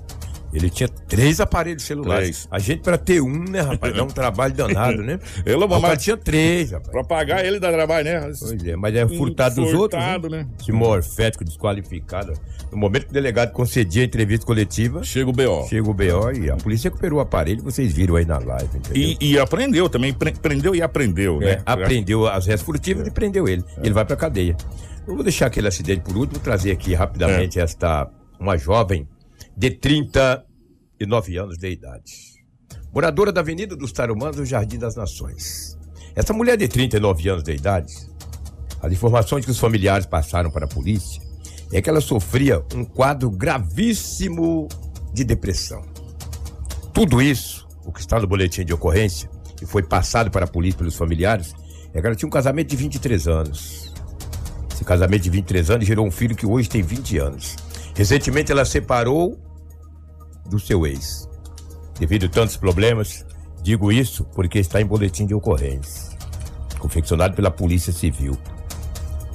[0.53, 2.43] ele tinha três aparelhos celulares.
[2.43, 2.47] Três.
[2.51, 5.19] A gente, pra ter um, né, rapaz, dá um trabalho danado, né?
[5.45, 6.89] Eu, o cara mas- tinha três, rapaz.
[6.91, 8.19] Pra pagar ele dá trabalho, né?
[8.39, 10.39] Pois é, mas é furtado dos outros, Furtado, né?
[10.43, 10.47] né?
[10.59, 12.33] Esse morfético desqualificado.
[12.71, 15.65] No momento que o delegado concedia a entrevista coletiva, chega o BO.
[15.67, 18.91] Chega o BO e a polícia recuperou o aparelho, vocês viram aí na live, entendeu?
[18.95, 21.61] E, e aprendeu também, pre- prendeu e aprendeu, É, né?
[21.65, 23.63] aprendeu as restas furtivas e prendeu ele.
[23.81, 24.55] Ele vai pra cadeia.
[25.07, 28.07] Eu vou deixar aquele acidente por último, trazer aqui rapidamente esta
[28.39, 29.07] uma jovem
[29.59, 32.13] de 39 anos de idade.
[32.93, 35.77] Moradora da Avenida dos Tarumanos, no Jardim das Nações.
[36.15, 37.93] Essa mulher de 39 anos de idade,
[38.81, 41.21] as informações que os familiares passaram para a polícia
[41.73, 44.69] é que ela sofria um quadro gravíssimo
[45.13, 45.85] de depressão.
[46.93, 49.29] Tudo isso, o que está no boletim de ocorrência,
[49.61, 51.53] e foi passado para a polícia pelos familiares,
[51.93, 53.93] é que ela tinha um casamento de 23 anos.
[54.73, 57.57] Esse casamento de 23 anos gerou um filho que hoje tem 20 anos.
[57.93, 59.48] Recentemente ela separou
[60.49, 61.29] do seu ex.
[61.99, 63.25] Devido a tantos problemas,
[63.61, 66.17] digo isso porque está em boletim de ocorrência,
[66.79, 68.37] confeccionado pela Polícia Civil.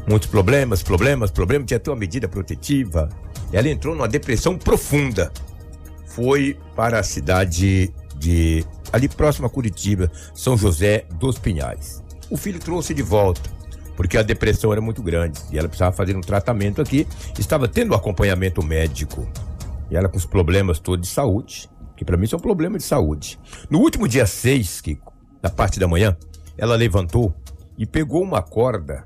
[0.06, 3.08] Muitos problemas, problemas, problemas, tinha até uma medida protetiva.
[3.52, 5.32] Ela entrou numa depressão profunda.
[6.06, 8.64] Foi para a cidade de.
[8.92, 12.02] ali próximo a Curitiba, São José dos Pinhais.
[12.30, 13.50] O filho trouxe de volta,
[13.96, 17.06] porque a depressão era muito grande e ela precisava fazer um tratamento aqui.
[17.38, 19.26] Estava tendo acompanhamento médico.
[19.90, 23.38] E ela com os problemas todos de saúde, que para mim são problemas de saúde.
[23.70, 26.16] No último dia 6, Kiko, na parte da manhã,
[26.56, 27.34] ela levantou
[27.76, 29.04] e pegou uma corda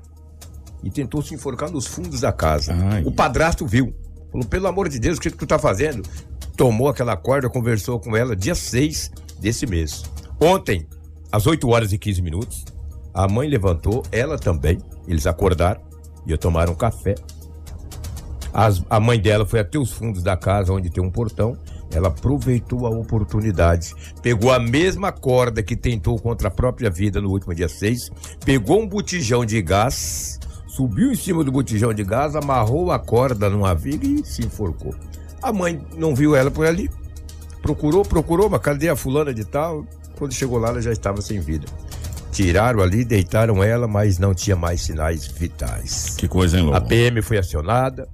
[0.83, 2.73] e tentou se enforcar nos fundos da casa.
[3.05, 3.93] O padrasto viu.
[4.31, 6.07] Falou, pelo amor de Deus, o que que tu tá fazendo?
[6.55, 10.03] Tomou aquela corda, conversou com ela dia 6 desse mês.
[10.39, 10.87] Ontem,
[11.31, 12.65] às 8 horas e 15 minutos,
[13.13, 15.81] a mãe levantou, ela também, eles acordaram
[16.25, 17.15] e tomaram café.
[18.53, 21.57] As- a mãe dela foi até os fundos da casa, onde tem um portão.
[21.91, 27.29] Ela aproveitou a oportunidade, pegou a mesma corda que tentou contra a própria vida no
[27.29, 28.11] último dia 6,
[28.45, 33.49] pegou um botijão de gás, subiu em cima do botijão de gás, amarrou a corda
[33.49, 34.93] numa viga e se enforcou.
[35.41, 36.89] A mãe não viu ela por ali,
[37.61, 39.83] procurou, procurou, mas cadê a fulana de tal?
[40.15, 41.65] Quando chegou lá, ela já estava sem vida.
[42.31, 46.13] Tiraram ali, deitaram ela, mas não tinha mais sinais vitais.
[46.17, 46.77] Que coisa, hein, Lobo?
[46.77, 48.07] A PM foi acionada,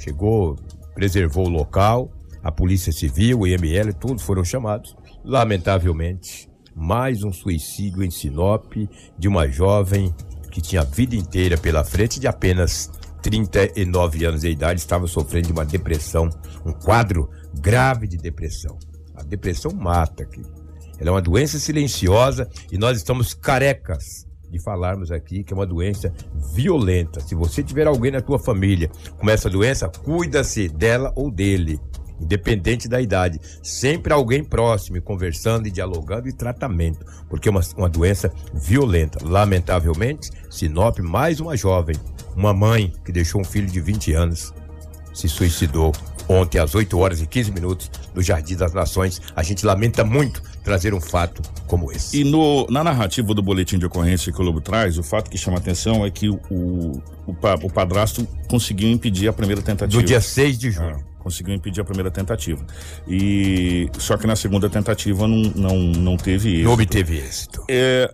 [0.00, 0.56] chegou,
[0.94, 2.10] preservou o local,
[2.42, 4.96] a Polícia Civil, o IML, todos foram chamados.
[5.22, 8.72] Lamentavelmente, mais um suicídio em Sinop
[9.18, 10.14] de uma jovem
[10.50, 12.90] que tinha a vida inteira pela frente de apenas
[13.22, 16.30] 39 anos de idade, estava sofrendo de uma depressão,
[16.64, 17.28] um quadro
[17.60, 18.78] grave de depressão.
[19.14, 20.42] A depressão mata aqui.
[20.98, 25.66] Ela é uma doença silenciosa e nós estamos carecas de falarmos aqui que é uma
[25.66, 26.12] doença
[26.54, 27.20] violenta.
[27.20, 31.80] Se você tiver alguém na tua família com essa doença, cuida-se dela ou dele,
[32.20, 33.40] independente da idade.
[33.62, 39.18] Sempre alguém próximo, conversando e dialogando e tratamento, porque é uma, uma doença violenta.
[39.24, 41.96] Lamentavelmente, Sinop, mais uma jovem,
[42.36, 44.52] uma mãe que deixou um filho de 20 anos,
[45.14, 45.92] se suicidou
[46.28, 49.20] ontem às 8 horas e 15 minutos no Jardim das Nações.
[49.34, 52.20] A gente lamenta muito trazer um fato como esse.
[52.20, 55.38] E no, na narrativa do boletim de ocorrência que o Lobo traz, o fato que
[55.38, 60.00] chama atenção é que o, o, o padrasto conseguiu impedir a primeira tentativa.
[60.00, 60.96] Do dia 6 de junho.
[60.98, 62.64] Ah, conseguiu impedir a primeira tentativa.
[63.06, 66.64] E só que na segunda tentativa não, não, não teve êxito.
[66.64, 67.64] Não obteve êxito.
[67.68, 68.12] É,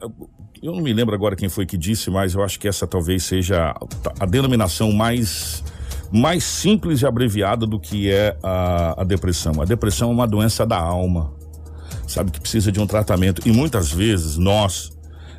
[0.63, 3.25] eu não me lembro agora quem foi que disse, mas eu acho que essa talvez
[3.25, 3.75] seja
[4.19, 5.63] a denominação mais
[6.11, 9.61] mais simples e abreviada do que é a, a depressão.
[9.61, 11.33] A depressão é uma doença da alma,
[12.07, 14.97] sabe que precisa de um tratamento e muitas vezes nós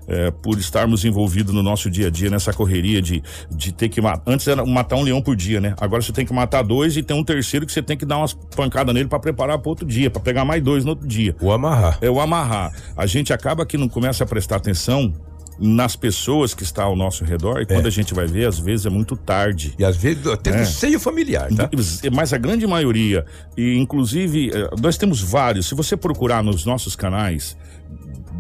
[0.08, 4.00] é, por estarmos envolvidos no nosso dia a dia nessa correria de, de ter que
[4.00, 4.32] matar.
[4.32, 5.76] Antes era matar um leão por dia, né?
[5.80, 8.18] Agora você tem que matar dois e tem um terceiro que você tem que dar
[8.18, 11.36] umas pancadas nele para preparar para outro dia, para pegar mais dois no outro dia.
[11.42, 11.98] O amarrar.
[12.02, 12.72] É o amarrar.
[12.96, 15.14] A gente acaba que não começa a prestar atenção
[15.60, 18.86] nas pessoas que estão ao nosso redor e quando a gente vai ver, às vezes
[18.86, 19.74] é muito tarde.
[19.80, 21.70] E às vezes até no seio familiar, tá?
[22.14, 23.26] Mas a grande maioria,
[23.58, 27.58] e inclusive eh, nós temos vários, se você procurar nos nossos canais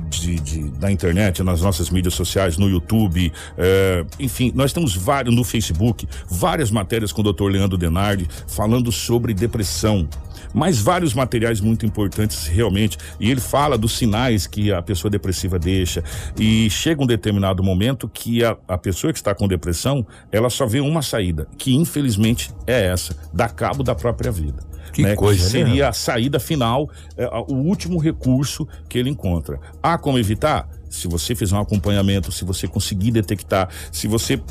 [0.10, 5.36] de, de- da internet, nas nossas mídias sociais, no YouTube, é, enfim, nós temos vários
[5.36, 7.46] no Facebook, várias matérias com o Dr.
[7.46, 10.08] Leandro Denardi falando sobre depressão.
[10.54, 12.98] Mas vários materiais muito importantes realmente.
[13.20, 16.04] E ele fala dos sinais que a pessoa depressiva deixa.
[16.40, 20.66] E chega um determinado momento que a, a pessoa que está com depressão, ela só
[20.66, 24.64] vê uma saída, que infelizmente é essa, dar cabo da própria vida.
[24.92, 25.16] Que né?
[25.16, 25.50] coisa, né?
[25.50, 29.60] seria a saída final, é, o último recurso que ele encontra.
[29.82, 30.68] Há como evitar?
[30.90, 34.42] Se você fizer um acompanhamento, se você conseguir detectar, se você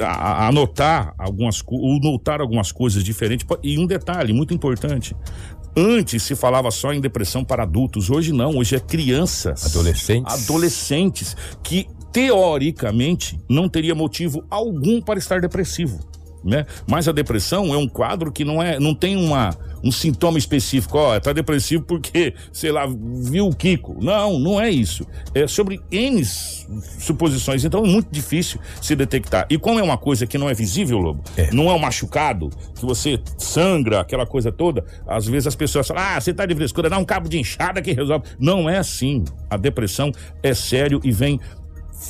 [0.00, 3.46] a- a- anotar algumas ou notar algumas coisas diferentes.
[3.62, 5.14] E um detalhe muito importante.
[5.76, 9.64] Antes se falava só em depressão para adultos, hoje não, hoje é crianças.
[9.66, 10.44] Adolescentes.
[10.44, 16.00] Adolescentes que teoricamente não teria motivo algum para estar depressivo.
[16.42, 16.64] Né?
[16.86, 19.50] Mas a depressão é um quadro que não é, não tem uma,
[19.84, 20.96] um sintoma específico.
[20.96, 23.98] Ó, tá depressivo porque, sei lá, viu o Kiko.
[24.02, 25.06] Não, não é isso.
[25.34, 26.24] É sobre N
[26.98, 27.64] suposições.
[27.64, 29.46] Então é muito difícil se detectar.
[29.50, 31.22] E como é uma coisa que não é visível, Lobo,
[31.52, 36.02] não é um machucado, que você sangra, aquela coisa toda, às vezes as pessoas falam,
[36.02, 38.24] ah, você tá de frescura, dá um cabo de inchada que resolve.
[38.38, 39.24] Não é assim.
[39.48, 41.38] A depressão é sério e vem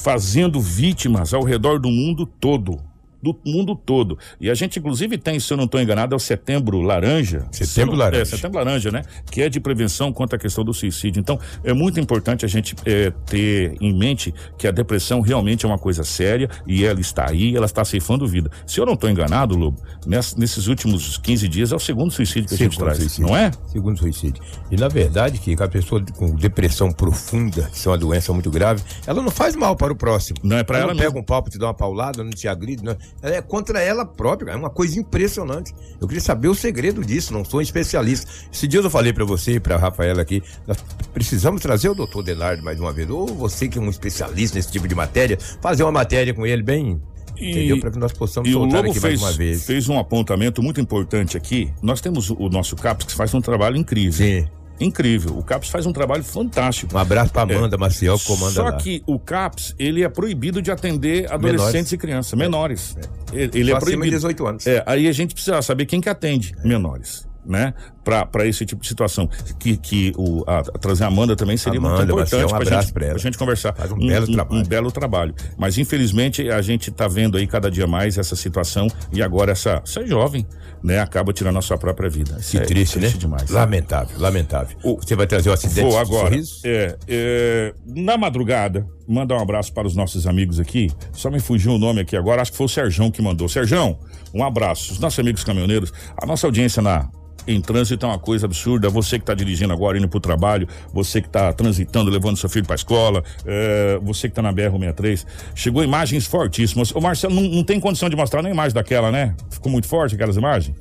[0.02, 2.89] fazendo vítimas ao redor do mundo todo.
[3.22, 4.18] Do mundo todo.
[4.40, 7.46] E a gente, inclusive, tem, se eu não estou enganado, é o Setembro Laranja.
[7.52, 8.22] Setembro não- Laranja.
[8.22, 9.02] É, Setembro Laranja, né?
[9.30, 11.20] Que é de prevenção contra a questão do suicídio.
[11.20, 15.68] Então, é muito importante a gente é, ter em mente que a depressão realmente é
[15.68, 18.50] uma coisa séria e ela está aí, ela está ceifando vida.
[18.66, 22.48] Se eu não estou enganado, Lobo, ness- nesses últimos 15 dias é o segundo suicídio
[22.48, 23.26] que a gente Segundo traz, suicídio.
[23.26, 23.50] não é?
[23.66, 24.42] Segundo suicídio.
[24.70, 28.82] E na verdade, que a pessoa com depressão profunda, que é uma doença muito grave,
[29.06, 30.38] ela não faz mal para o próximo.
[30.42, 31.08] Não é pra ela não mesmo.
[31.12, 32.82] pega um pra te dar uma paulada, não te agride.
[32.84, 32.96] Não.
[33.22, 34.52] É contra ela própria.
[34.52, 35.74] É uma coisa impressionante.
[36.00, 38.30] Eu queria saber o segredo disso, não sou um especialista.
[38.52, 40.78] Esse dia eu falei pra você e pra Rafaela aqui, nós
[41.12, 43.10] precisamos trazer o doutor Denardo mais uma vez.
[43.10, 46.62] Ou você que é um especialista nesse tipo de matéria, fazer uma matéria com ele
[46.62, 47.00] bem.
[47.36, 47.80] entendeu?
[47.80, 49.64] Para que nós possamos E o Lobo aqui fez, mais uma vez.
[49.64, 51.72] fez um apontamento muito importante aqui.
[51.82, 54.12] Nós temos o, o nosso CAPS que faz um trabalho incrível.
[54.26, 54.48] Sim.
[54.80, 55.36] Incrível.
[55.38, 56.94] O CAPS faz um trabalho fantástico.
[56.94, 57.78] Um abraço pra Amanda É.
[57.78, 58.72] Maciel, que comanda Só lá.
[58.78, 61.92] que o CAPS, ele é proibido de atender adolescentes Menores.
[61.92, 62.96] e crianças, menores.
[63.32, 64.16] Ele, ele Só é acima de proibido.
[64.16, 64.66] 18 anos.
[64.66, 67.28] É, aí a gente precisa saber quem que atende menores.
[67.50, 67.74] Né?
[68.04, 69.28] Pra esse tipo de situação.
[69.58, 72.88] Que, que o, a, trazer a Amanda também seria Amanda, muito importante um pra, abraço
[72.88, 73.74] gente, pra gente conversar.
[73.74, 74.60] Faz um belo trabalho.
[74.60, 75.34] Um belo trabalho.
[75.58, 79.82] Mas infelizmente a gente tá vendo aí cada dia mais essa situação e agora essa,
[79.84, 80.46] essa jovem,
[80.82, 82.38] né, acaba tirando a sua própria vida.
[82.40, 83.08] Que é triste, né?
[83.08, 83.50] demais.
[83.50, 84.76] Lamentável, lamentável.
[84.82, 86.34] Você vai trazer o acidente Vou agora.
[86.64, 90.90] É, é, na madrugada, mandar um abraço para os nossos amigos aqui.
[91.12, 93.48] Só me fugiu o nome aqui agora, acho que foi o Serjão que mandou.
[93.48, 93.98] Serjão,
[94.32, 94.92] um abraço.
[94.92, 97.08] Os nossos amigos caminhoneiros, a nossa audiência na.
[97.46, 98.88] Em trânsito é uma coisa absurda.
[98.88, 102.48] Você que está dirigindo agora, indo para o trabalho, você que está transitando, levando seu
[102.48, 105.26] filho para a escola, é, você que está na BR-63.
[105.54, 106.90] Chegou imagens fortíssimas.
[106.92, 109.34] O Marcelo não, não tem condição de mostrar nem imagem daquela, né?
[109.50, 110.74] Ficou muito forte aquelas imagens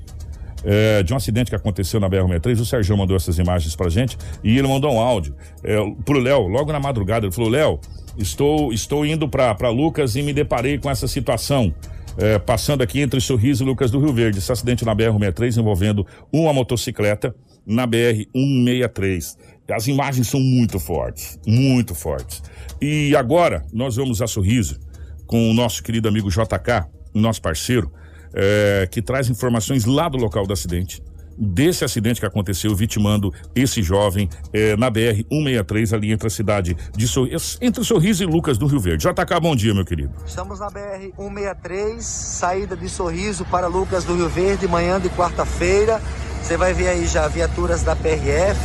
[0.63, 2.59] é, de um acidente que aconteceu na BR-63.
[2.59, 6.47] O Sérgio mandou essas imagens pra gente e ele mandou um áudio é, pro Léo,
[6.47, 7.25] logo na madrugada.
[7.25, 7.79] Ele falou: Léo,
[8.17, 11.73] estou, estou indo pra Lucas e me deparei com essa situação.
[12.17, 14.39] É, passando aqui entre Sorriso e Lucas do Rio Verde.
[14.39, 19.37] Esse acidente na BR-63 envolvendo uma motocicleta na BR-163.
[19.71, 22.41] As imagens são muito fortes, muito fortes.
[22.81, 24.79] E agora nós vamos a Sorriso
[25.27, 27.91] com o nosso querido amigo JK, nosso parceiro,
[28.33, 31.01] é, que traz informações lá do local do acidente.
[31.41, 37.07] Desse acidente que aconteceu, vitimando esse jovem é, na BR-163, ali entre a cidade de
[37.07, 39.07] Sorriso, entre Sorriso e Lucas do Rio Verde.
[39.07, 40.11] JK, bom dia, meu querido.
[40.25, 46.01] Estamos na BR-163, saída de Sorriso para Lucas do Rio Verde, manhã de quarta-feira.
[46.43, 48.59] Você vai ver aí já viaturas da PRF,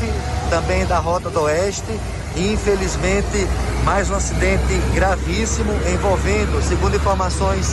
[0.50, 1.84] também da Rota do Oeste.
[2.36, 3.46] Infelizmente,
[3.84, 7.72] mais um acidente gravíssimo envolvendo, segundo informações,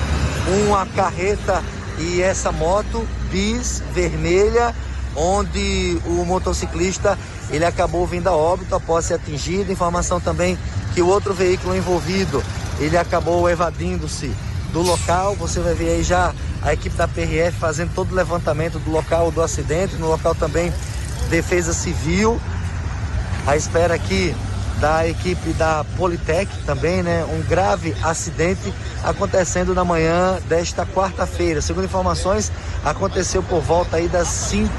[0.68, 1.64] uma carreta
[2.00, 4.76] e essa moto bis vermelha,
[5.16, 7.18] onde o motociclista
[7.50, 9.72] ele acabou vindo a óbito após ser atingido.
[9.72, 10.58] Informação também
[10.94, 12.44] que o outro veículo envolvido
[12.80, 14.32] ele acabou evadindo-se
[14.72, 15.36] do local.
[15.36, 19.32] Você vai ver aí já a equipe da PRF fazendo todo o levantamento do local
[19.32, 20.74] do acidente, no local também
[21.30, 22.40] Defesa Civil.
[23.46, 24.36] A espera aqui
[24.82, 27.24] da equipe da Politec também, né?
[27.32, 31.62] Um grave acidente acontecendo na manhã desta quarta-feira.
[31.62, 32.52] Segundo informações,
[32.84, 34.72] aconteceu por volta aí das 5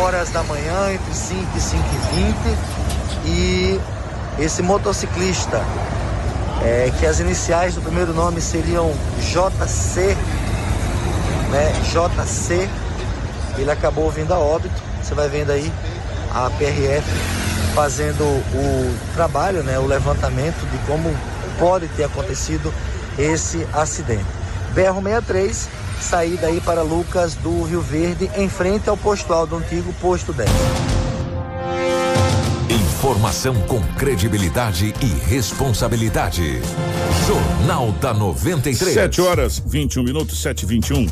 [0.00, 2.58] horas da manhã, entre 5 e 5 e 20.
[3.26, 3.80] E
[4.38, 5.60] esse motociclista,
[6.62, 10.16] é, que as iniciais do primeiro nome seriam JC,
[11.50, 11.72] né?
[11.90, 12.68] JC,
[13.58, 14.80] ele acabou vindo a óbito.
[15.02, 15.72] Você vai vendo aí
[16.32, 17.39] a PRF
[17.74, 21.14] fazendo o trabalho, né, o levantamento de como
[21.58, 22.72] pode ter acontecido
[23.18, 24.24] esse acidente.
[24.74, 25.68] BR-63,
[26.00, 30.48] saída aí para Lucas do Rio Verde, em frente ao postual do antigo posto 10.
[32.70, 36.60] Informação com credibilidade e responsabilidade.
[37.26, 38.94] Jornal da 93.
[38.94, 41.06] 7 horas 21 minutos, 7 e 21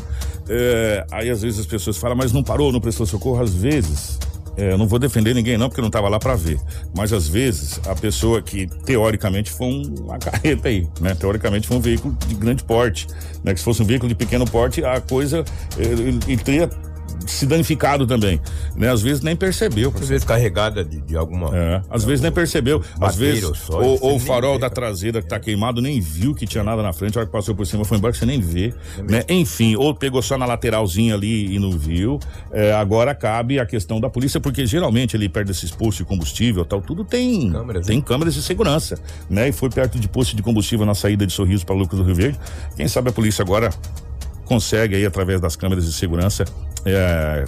[0.49, 3.41] é, Aí às vezes as pessoas falam, mas não parou, não prestou socorro.
[3.41, 4.17] Às vezes,
[4.59, 6.59] é, não vou defender ninguém não, porque não estava lá para ver.
[6.95, 11.15] Mas às vezes a pessoa que teoricamente foi uma carreta aí, né?
[11.15, 13.07] Teoricamente foi um veículo de grande porte,
[13.41, 13.53] né?
[13.53, 15.45] Que se fosse um veículo de pequeno porte, a coisa
[15.77, 16.69] ele, ele teria
[17.29, 18.39] se danificado também,
[18.75, 18.91] né?
[18.91, 19.93] Às vezes nem percebeu.
[19.95, 21.55] Às vezes carregada de, de alguma.
[21.55, 22.81] É, às vezes nem percebeu.
[22.99, 26.33] Às vezes, só, ou, ou o farol vê, da traseira que tá queimado nem viu
[26.33, 28.39] que tinha nada na frente, a hora que passou por cima foi embora, você nem
[28.39, 28.73] vê.
[29.07, 29.23] Né?
[29.29, 32.19] Enfim, ou pegou só na lateralzinha ali e não viu.
[32.51, 36.65] É, agora cabe a questão da polícia, porque geralmente ali perto desses postos de combustível
[36.65, 38.97] tal, tudo tem câmeras, tem câmeras de segurança,
[39.29, 39.49] né?
[39.49, 42.15] E foi perto de posto de combustível na saída de Sorriso para Lucas do Rio
[42.15, 42.39] Verde.
[42.75, 43.69] Quem sabe a polícia agora
[44.49, 46.43] consegue aí através das câmeras de segurança
[46.83, 47.45] é,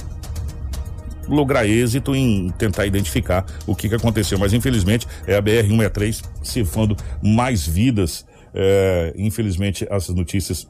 [1.28, 4.38] lograr êxito em tentar identificar o que, que aconteceu.
[4.38, 8.24] Mas infelizmente é a BR-163 cifrando mais vidas.
[8.54, 10.68] É, infelizmente, essas notícias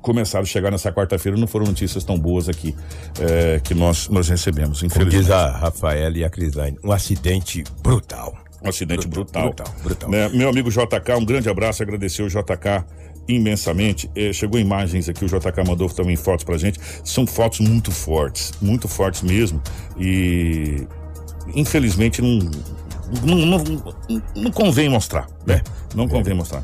[0.00, 2.74] começaram a chegar nessa quarta-feira, não foram notícias tão boas aqui
[3.20, 5.22] é, que nós, nós recebemos, Como infelizmente.
[5.22, 8.36] diz a Rafaela e a Crislaine, um acidente brutal.
[8.62, 9.44] Um acidente brutal.
[9.44, 10.10] Brutal, brutal.
[10.10, 10.28] Né?
[10.28, 12.84] Meu amigo JK, um grande abraço, agradecer o JK
[13.28, 14.10] imensamente.
[14.14, 16.78] Eh, chegou imagens aqui, o JK mandou também fotos pra gente.
[17.04, 19.60] São fotos muito fortes, muito fortes mesmo.
[19.98, 20.86] E
[21.54, 22.38] infelizmente não,
[23.24, 23.64] não, não,
[24.36, 25.62] não convém mostrar, né?
[25.94, 26.62] Não convém mostrar.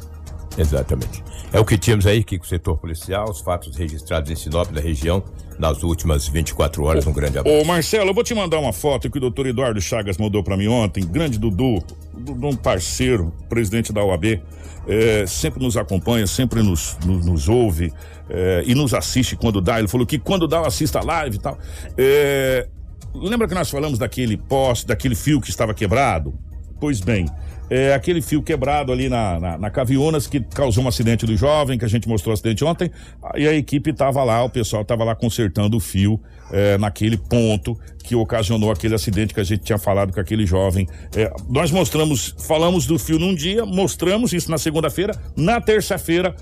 [0.59, 1.23] Exatamente.
[1.53, 5.23] É o que tínhamos aí, Kiko, setor policial, os fatos registrados em Sinop da região
[5.59, 7.07] nas últimas 24 horas.
[7.07, 7.59] Um grande abraço.
[7.59, 10.57] Ô Marcelo, eu vou te mandar uma foto que o doutor Eduardo Chagas mandou pra
[10.57, 11.07] mim ontem.
[11.07, 11.83] Grande Dudu,
[12.15, 14.43] um parceiro, presidente da OAB,
[14.87, 17.93] é, sempre nos acompanha, sempre nos, nos, nos ouve
[18.29, 19.79] é, e nos assiste quando dá.
[19.79, 21.59] Ele falou que quando dá, eu assisto a live e tal.
[21.97, 22.69] É,
[23.15, 26.35] lembra que nós falamos daquele poste, daquele fio que estava quebrado?
[26.81, 27.27] Pois bem,
[27.71, 29.71] é aquele fio quebrado ali na, na, na
[30.31, 32.91] que causou um acidente do jovem, que a gente mostrou o acidente ontem,
[33.37, 36.21] e a equipe estava lá, o pessoal estava lá consertando o fio
[36.53, 40.89] é, naquele ponto que ocasionou aquele acidente que a gente tinha falado com aquele jovem.
[41.15, 46.35] É, nós mostramos, falamos do fio num dia, mostramos isso na segunda-feira, na terça-feira,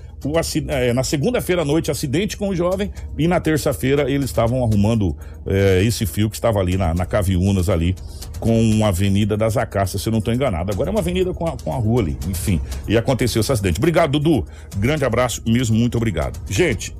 [0.69, 5.13] é, na segunda-feira à noite, acidente com o jovem, e na terça-feira eles estavam arrumando
[5.45, 7.93] é, esse fio que estava ali na, na Caviunas ali,
[8.39, 10.71] com a Avenida das Acácias, se eu não estou enganado.
[10.71, 12.61] Agora é uma avenida com a, com a rua ali, enfim.
[12.87, 13.77] E aconteceu esse acidente.
[13.77, 14.45] Obrigado, Dudu.
[14.77, 16.39] Grande abraço mesmo, muito obrigado.
[16.49, 16.95] Gente,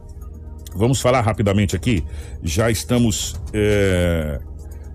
[0.77, 2.03] vamos falar rapidamente aqui.
[2.43, 4.39] Já estamos é,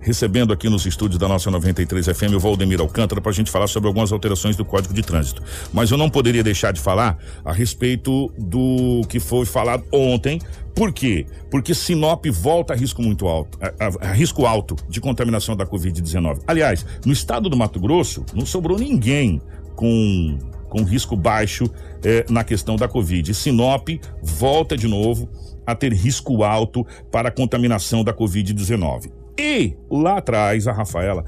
[0.01, 3.67] recebendo aqui nos estúdios da nossa 93 FM o Valdemir Alcântara para a gente falar
[3.67, 5.41] sobre algumas alterações do Código de Trânsito.
[5.73, 10.39] Mas eu não poderia deixar de falar a respeito do que foi falado ontem.
[10.75, 11.25] Por quê?
[11.51, 15.65] Porque Sinop volta a risco muito alto, a, a- a risco alto de contaminação da
[15.67, 16.41] Covid-19.
[16.47, 19.39] Aliás, no estado do Mato Grosso, não sobrou ninguém
[19.75, 20.37] com,
[20.69, 21.69] com risco baixo
[22.03, 23.31] eh, na questão da Covid.
[23.35, 23.87] Sinop
[24.23, 25.29] volta de novo
[25.65, 29.11] a ter risco alto para a contaminação da Covid-19.
[29.37, 31.25] E lá atrás, a Rafaela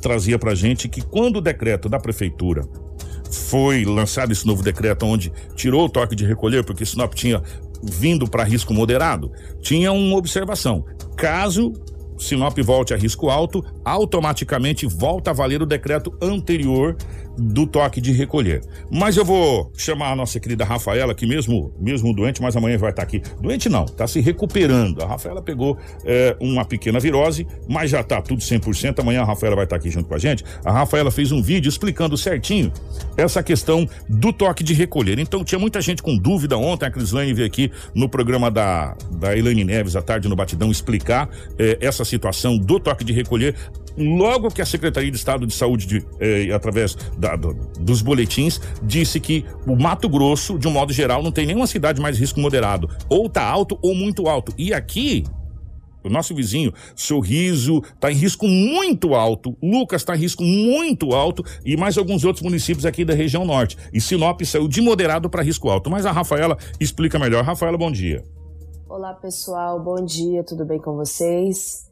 [0.00, 2.62] trazia pra gente que quando o decreto da prefeitura
[3.30, 7.42] foi lançado esse novo decreto onde tirou o toque de recolher, porque Sinop tinha
[7.82, 10.84] vindo para risco moderado, tinha uma observação.
[11.16, 11.72] Caso
[12.18, 16.96] Sinop volte a risco alto, automaticamente volta a valer o decreto anterior
[17.36, 18.62] do toque de recolher.
[18.90, 22.90] Mas eu vou chamar a nossa querida Rafaela, que mesmo mesmo doente, mas amanhã vai
[22.90, 23.22] estar aqui.
[23.40, 25.02] Doente não, está se recuperando.
[25.02, 29.00] A Rafaela pegou eh, uma pequena virose, mas já está tudo 100%.
[29.00, 30.44] Amanhã a Rafaela vai estar aqui junto com a gente.
[30.64, 32.72] A Rafaela fez um vídeo explicando certinho
[33.16, 35.18] essa questão do toque de recolher.
[35.18, 36.86] Então tinha muita gente com dúvida ontem.
[36.86, 41.28] A Crislane veio aqui no programa da, da Elaine Neves à tarde no Batidão explicar
[41.58, 43.54] eh, essa situação do toque de recolher.
[43.96, 48.60] Logo que a Secretaria de Estado de Saúde, de, eh, através da- do- dos boletins,
[48.82, 52.40] disse que o Mato Grosso, de um modo geral, não tem nenhuma cidade mais risco
[52.40, 52.88] moderado.
[53.08, 54.52] Ou tá alto ou muito alto.
[54.58, 55.22] E aqui,
[56.02, 59.56] o nosso vizinho, Sorriso, está em risco muito alto.
[59.62, 61.44] Lucas está em risco muito alto.
[61.64, 63.76] E mais alguns outros municípios aqui da região norte.
[63.92, 65.88] E Sinop saiu de moderado para risco alto.
[65.88, 67.44] Mas a Rafaela explica melhor.
[67.44, 68.24] Rafaela, bom dia.
[68.88, 71.84] Olá pessoal, bom dia, tudo bem com vocês?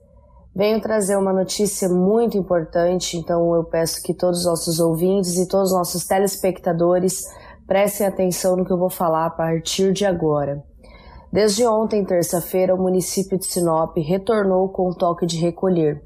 [0.55, 5.49] Venho trazer uma notícia muito importante, então eu peço que todos os nossos ouvintes e
[5.49, 7.25] todos os nossos telespectadores
[7.67, 10.63] prestem atenção no que eu vou falar a partir de agora.
[11.33, 16.03] Desde ontem, terça-feira, o município de Sinop retornou com o toque de recolher.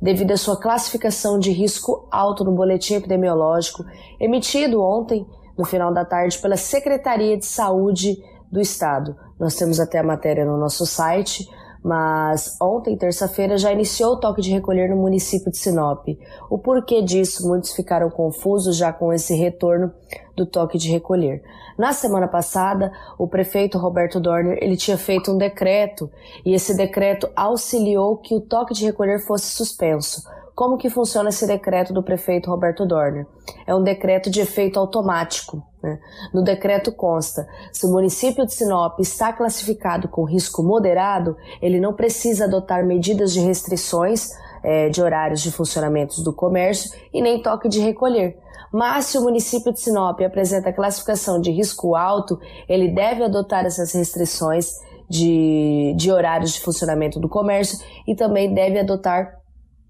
[0.00, 3.84] devido à sua classificação de risco alto no boletim epidemiológico
[4.20, 5.26] emitido ontem,
[5.56, 8.16] no final da tarde, pela Secretaria de Saúde
[8.50, 9.16] do Estado.
[9.38, 11.48] Nós temos até a matéria no nosso site,
[11.88, 16.06] mas ontem, terça-feira, já iniciou o toque de recolher no município de Sinop.
[16.50, 19.90] O porquê disso, muitos ficaram confusos já com esse retorno
[20.36, 21.42] do toque de recolher.
[21.78, 26.10] Na semana passada, o prefeito Roberto Dorner, ele tinha feito um decreto
[26.44, 30.28] e esse decreto auxiliou que o toque de recolher fosse suspenso.
[30.58, 33.28] Como que funciona esse decreto do prefeito Roberto Dorner?
[33.64, 35.62] É um decreto de efeito automático.
[35.80, 36.00] Né?
[36.34, 41.92] No decreto consta: se o município de Sinop está classificado com risco moderado, ele não
[41.92, 44.30] precisa adotar medidas de restrições
[44.64, 48.36] é, de horários de funcionamento do comércio e nem toque de recolher.
[48.72, 52.36] Mas se o município de Sinop apresenta classificação de risco alto,
[52.68, 54.72] ele deve adotar essas restrições
[55.08, 57.78] de, de horários de funcionamento do comércio
[58.08, 59.37] e também deve adotar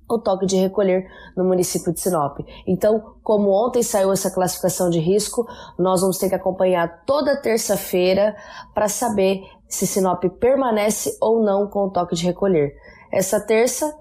[0.08, 1.06] o toque de recolher
[1.36, 2.38] no município de Sinop.
[2.66, 5.46] Então, como ontem saiu essa classificação de risco,
[5.78, 8.34] nós vamos ter que acompanhar toda terça-feira
[8.74, 12.74] para saber se Sinop permanece ou não com o toque de recolher.
[13.12, 13.94] Essa terça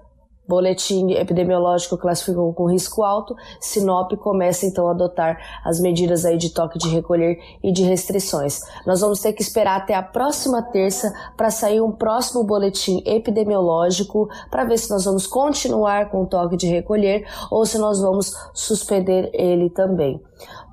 [0.48, 6.50] boletim epidemiológico classificou com risco alto, Sinop começa então a adotar as medidas aí de
[6.50, 8.62] toque de recolher e de restrições.
[8.86, 14.28] Nós vamos ter que esperar até a próxima terça para sair um próximo boletim epidemiológico
[14.50, 18.32] para ver se nós vamos continuar com o toque de recolher ou se nós vamos
[18.54, 20.20] suspender ele também.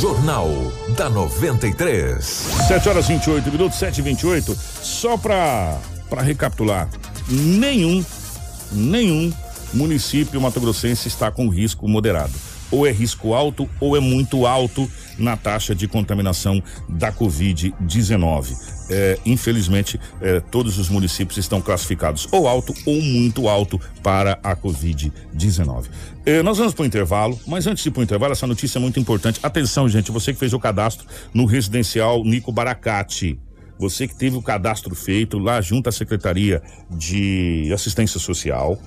[0.00, 0.48] Jornal
[0.96, 2.24] da 93.
[2.68, 5.78] 7 horas 28 minutos, 7 e 28 Só para
[6.20, 6.88] recapitular:
[7.28, 8.04] nenhum,
[8.72, 9.32] nenhum
[9.72, 12.32] município mato-grossense está com risco moderado.
[12.70, 18.73] Ou é risco alto ou é muito alto na taxa de contaminação da Covid-19.
[18.90, 24.54] É, infelizmente, é, todos os municípios estão classificados ou alto ou muito alto para a
[24.54, 25.86] Covid-19.
[26.26, 28.78] É, nós vamos para o intervalo, mas antes de ir para o intervalo, essa notícia
[28.78, 29.40] é muito importante.
[29.42, 33.38] Atenção, gente, você que fez o cadastro no residencial Nico Baracate.
[33.78, 38.78] Você que teve o cadastro feito lá junto à Secretaria de Assistência Social,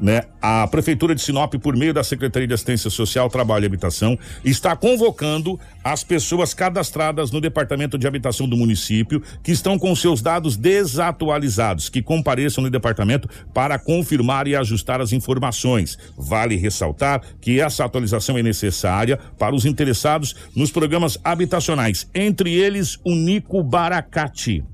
[0.00, 0.22] né?
[0.40, 4.76] A Prefeitura de Sinop, por meio da Secretaria de Assistência Social, Trabalho e Habitação, está
[4.76, 10.56] convocando as pessoas cadastradas no Departamento de Habitação do município que estão com seus dados
[10.56, 15.98] desatualizados, que compareçam no departamento para confirmar e ajustar as informações.
[16.16, 22.98] Vale ressaltar que essa atualização é necessária para os interessados nos programas habitacionais, entre eles
[23.04, 24.64] o Nico Baracate.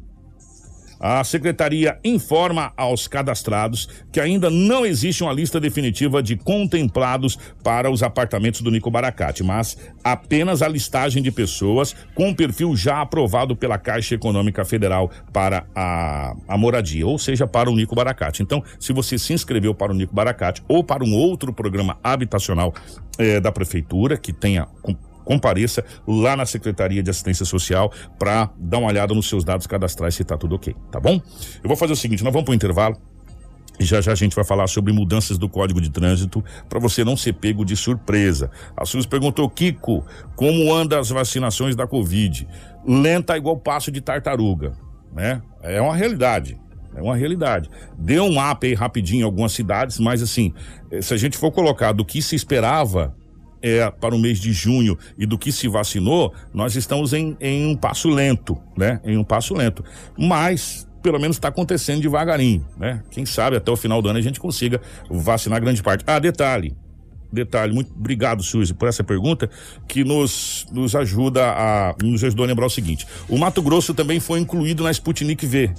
[1.03, 7.91] A secretaria informa aos cadastrados que ainda não existe uma lista definitiva de contemplados para
[7.91, 13.57] os apartamentos do Nico Baracate, mas apenas a listagem de pessoas com perfil já aprovado
[13.57, 18.45] pela Caixa Econômica Federal para a, a moradia, ou seja, para o Nico Baracate.
[18.45, 22.73] Então, se você se inscreveu para o Nico Baracate ou para um outro programa habitacional
[23.19, 24.69] eh, da prefeitura que tenha
[25.25, 30.15] compareça lá na Secretaria de Assistência Social para dar uma olhada nos seus dados cadastrais
[30.15, 31.21] se está tudo ok, tá bom?
[31.63, 32.97] Eu vou fazer o seguinte, nós vamos para o intervalo.
[33.81, 37.05] E já já a gente vai falar sobre mudanças do Código de Trânsito para você
[37.05, 38.51] não ser pego de surpresa.
[38.77, 40.05] A Suzy perguntou, Kiko,
[40.37, 42.47] como anda as vacinações da Covid?
[42.87, 44.73] Lenta igual passo de tartaruga,
[45.13, 45.41] né?
[45.63, 46.61] É uma realidade.
[46.95, 47.71] É uma realidade.
[47.99, 50.53] Deu um up aí rapidinho em algumas cidades, mas assim,
[50.91, 53.15] eh, se a gente for colocar do que se esperava
[53.63, 57.67] é, para o mês de junho e do que se vacinou, nós estamos em, em
[57.67, 59.01] um passo lento, né?
[59.05, 59.85] Em um passo lento.
[60.19, 63.03] Mas pelo menos está acontecendo devagarinho, né?
[63.11, 66.05] Quem sabe até o final do ano a gente consiga vacinar grande parte.
[66.07, 66.77] Ah, detalhe,
[67.33, 69.51] detalhe, muito obrigado, Suzy, por essa pergunta,
[69.89, 74.21] que nos, nos ajuda a nos ajudou a lembrar o seguinte: o Mato Grosso também
[74.21, 75.73] foi incluído na Sputnik V.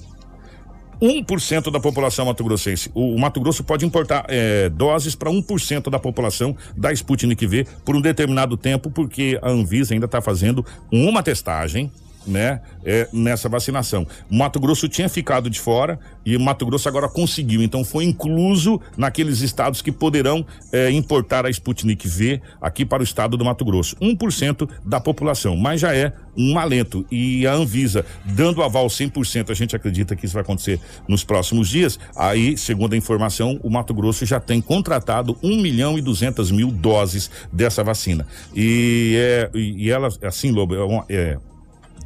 [1.02, 2.90] 1% da população mato-grossense.
[2.94, 7.96] O, Mato Grosso pode importar é, doses para 1% da população da Sputnik V por
[7.96, 11.92] um determinado tempo, porque a Anvisa ainda está fazendo uma testagem
[12.26, 14.06] né, é, nessa vacinação.
[14.30, 19.42] Mato Grosso tinha ficado de fora e Mato Grosso agora conseguiu, então foi incluso naqueles
[19.42, 23.96] estados que poderão é, importar a Sputnik V aqui para o estado do Mato Grosso.
[23.98, 27.06] 1% da população, mas já é um alento.
[27.12, 31.70] E a Anvisa dando aval 100%, a gente acredita que isso vai acontecer nos próximos
[31.70, 32.00] dias.
[32.16, 36.72] Aí, segundo a informação, o Mato Grosso já tem contratado 1 milhão e 200 mil
[36.72, 38.26] doses dessa vacina.
[38.56, 40.76] E, é, e ela, assim, Lobo,
[41.10, 41.38] é, é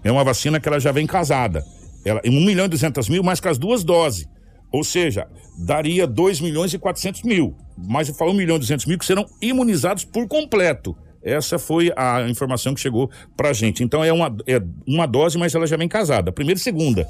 [0.10, 1.66] é uma vacina que ela já vem casada.
[2.06, 4.28] Ela, em 1 milhão e 200 mil, mais com as duas doses.
[4.72, 5.28] Ou seja,
[5.58, 7.56] daria 2 milhões e 400 mil.
[7.78, 10.96] Mas eu falo 1 milhão e 200 mil que serão imunizados por completo.
[11.24, 13.84] Essa foi a informação que chegou pra gente.
[13.84, 16.32] Então é uma, é uma dose, mas ela já vem casada.
[16.32, 17.08] Primeira e segunda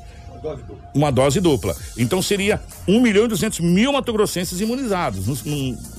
[0.93, 1.75] uma dose dupla.
[1.97, 5.25] Então seria 1 milhão e 200 mil matogrossenses imunizados.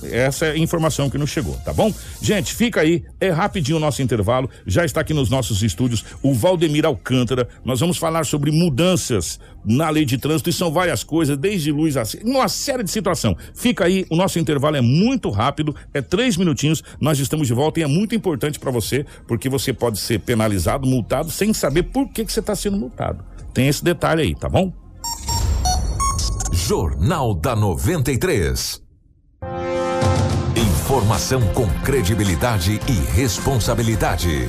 [0.03, 1.93] essa é a informação que nos chegou, tá bom?
[2.21, 4.49] Gente, fica aí, é rapidinho o nosso intervalo.
[4.65, 7.47] Já está aqui nos nossos estúdios o Valdemir Alcântara.
[7.63, 11.97] Nós vamos falar sobre mudanças na lei de trânsito e são várias coisas, desde luz
[11.97, 13.35] a uma série de situação.
[13.53, 16.83] Fica aí, o nosso intervalo é muito rápido, é três minutinhos.
[16.99, 20.87] Nós estamos de volta e é muito importante para você, porque você pode ser penalizado,
[20.87, 23.23] multado, sem saber por que, que você está sendo multado.
[23.59, 24.71] Tem esse detalhe aí, tá bom?
[26.53, 28.81] Jornal da 93.
[30.55, 34.47] Informação com credibilidade e responsabilidade.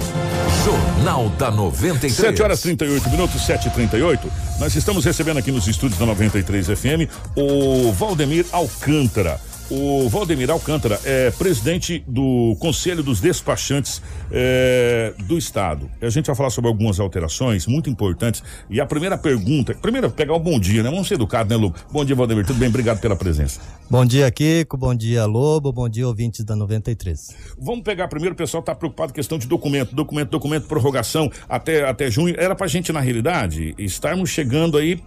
[0.65, 2.15] Jornal da 93.
[2.15, 6.69] 7 horas 38 minutos, 7 e 38 Nós estamos recebendo aqui nos estúdios da 93
[6.69, 9.41] FM o Valdemir Alcântara.
[9.71, 14.03] O Valdemir Alcântara é presidente do Conselho dos Despachantes
[14.33, 15.89] é, do Estado.
[16.03, 18.43] A gente vai falar sobre algumas alterações muito importantes.
[18.69, 20.91] E a primeira pergunta, primeiro pegar o bom dia, né?
[20.91, 21.77] Vamos ser educados, né, Lobo?
[21.89, 22.45] Bom dia, Valdemir.
[22.45, 22.69] Tudo bem?
[22.69, 23.61] Obrigado pela presença.
[23.89, 24.77] Bom dia, Kiko.
[24.77, 25.73] Bom dia, Lobo.
[25.73, 27.29] Bom dia, ouvintes da 93.
[27.57, 31.89] Vamos pegar primeiro, o pessoal está preocupado com questão de documento, documento, documento, prorrogação até,
[31.89, 32.35] até junho.
[32.37, 35.01] Era pra gente, na realidade, estarmos chegando aí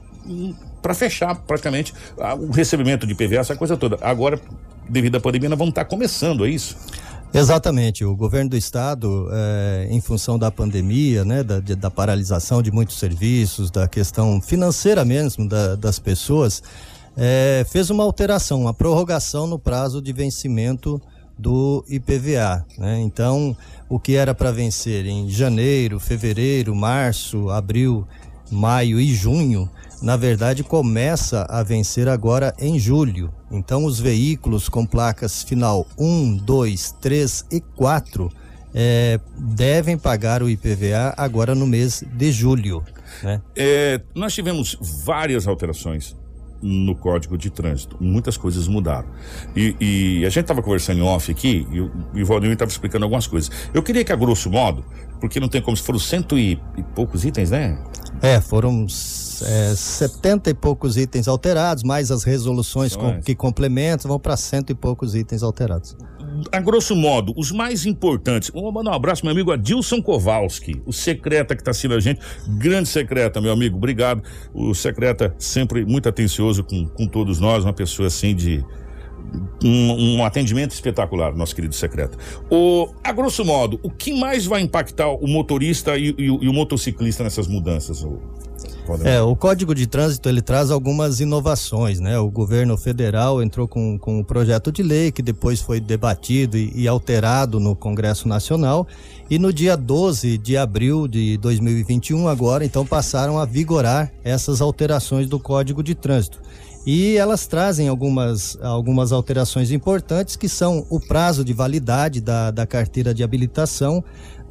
[0.82, 3.98] para fechar praticamente ah, o recebimento de PVA, essa coisa toda.
[4.02, 4.40] Agora,
[4.90, 6.78] devido à pandemia, nós vamos estar tá começando, é isso?
[7.34, 12.72] Exatamente, o governo do estado, é, em função da pandemia, né, da, da, paralisação de
[12.72, 16.62] muitos serviços, da questão financeira mesmo da, das pessoas,
[17.18, 21.02] é, fez uma alteração, uma prorrogação no prazo de vencimento
[21.36, 22.64] do IPVA.
[22.78, 23.02] Né?
[23.02, 23.58] Então,
[23.90, 28.08] o que era para vencer em janeiro, fevereiro, março, abril,
[28.52, 29.68] maio e junho,
[30.04, 33.34] na verdade, começa a vencer agora em julho.
[33.50, 38.30] Então, os veículos com placas final 1, 2, 3 e 4
[38.76, 42.84] é, devem pagar o IPVA agora no mês de julho.
[43.24, 43.42] Né?
[43.56, 46.18] É, nós tivemos várias alterações
[46.62, 47.96] no Código de Trânsito.
[48.02, 49.08] Muitas coisas mudaram.
[49.56, 51.78] E, e a gente estava conversando em off aqui e,
[52.20, 53.50] e o Valdemir estava explicando algumas coisas.
[53.74, 54.84] Eu queria que, a grosso modo,
[55.22, 57.82] porque não tem como, se foram cento e, e poucos itens, né?
[58.22, 58.88] É, foram
[59.46, 64.72] é, 70 e poucos itens alterados, mais as resoluções com, que complementam, vão para cento
[64.72, 65.96] e poucos itens alterados.
[66.52, 68.50] A grosso modo, os mais importantes.
[68.50, 72.20] Vou mandar um abraço, meu amigo Adilson Kowalski, o secreta que está assistindo a gente.
[72.48, 74.24] Grande secreta, meu amigo, obrigado.
[74.54, 78.66] O secreta sempre muito atencioso com, com todos nós, uma pessoa assim de,
[79.64, 82.18] um, um, atendimento espetacular, nosso querido secreto.
[82.50, 86.54] O, a grosso modo, o que mais vai impactar o motorista e, e, e o
[86.54, 88.06] motociclista nessas mudanças?
[89.04, 92.20] É, o Código de Trânsito ele traz algumas inovações, né?
[92.20, 96.72] O governo federal entrou com, com um projeto de lei que depois foi debatido e,
[96.76, 98.88] e alterado no Congresso Nacional
[99.30, 105.28] e no dia 12 de abril de 2021 agora então passaram a vigorar essas alterações
[105.28, 106.42] do Código de Trânsito.
[106.86, 112.68] E elas trazem algumas, algumas alterações importantes, que são o prazo de validade da, da
[112.68, 114.04] carteira de habilitação,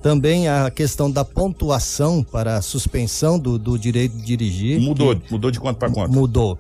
[0.03, 4.81] também a questão da pontuação para a suspensão do, do direito de dirigir.
[4.81, 6.13] Mudou, que, mudou de quanto para quanto?
[6.13, 6.59] Mudou.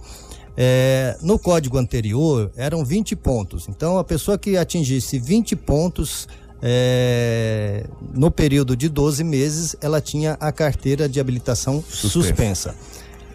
[0.57, 3.69] É, no código anterior eram 20 pontos.
[3.69, 6.29] Então a pessoa que atingisse 20 pontos
[6.63, 7.85] é,
[8.15, 12.11] no período de 12 meses, ela tinha a carteira de habilitação suspensa.
[12.11, 12.75] suspensa.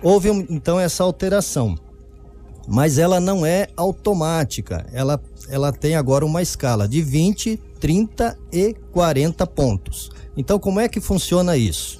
[0.01, 1.77] Houve então essa alteração
[2.67, 4.85] mas ela não é automática.
[4.91, 10.09] Ela, ela tem agora uma escala de 20, 30 e 40 pontos.
[10.35, 11.99] Então, como é que funciona isso?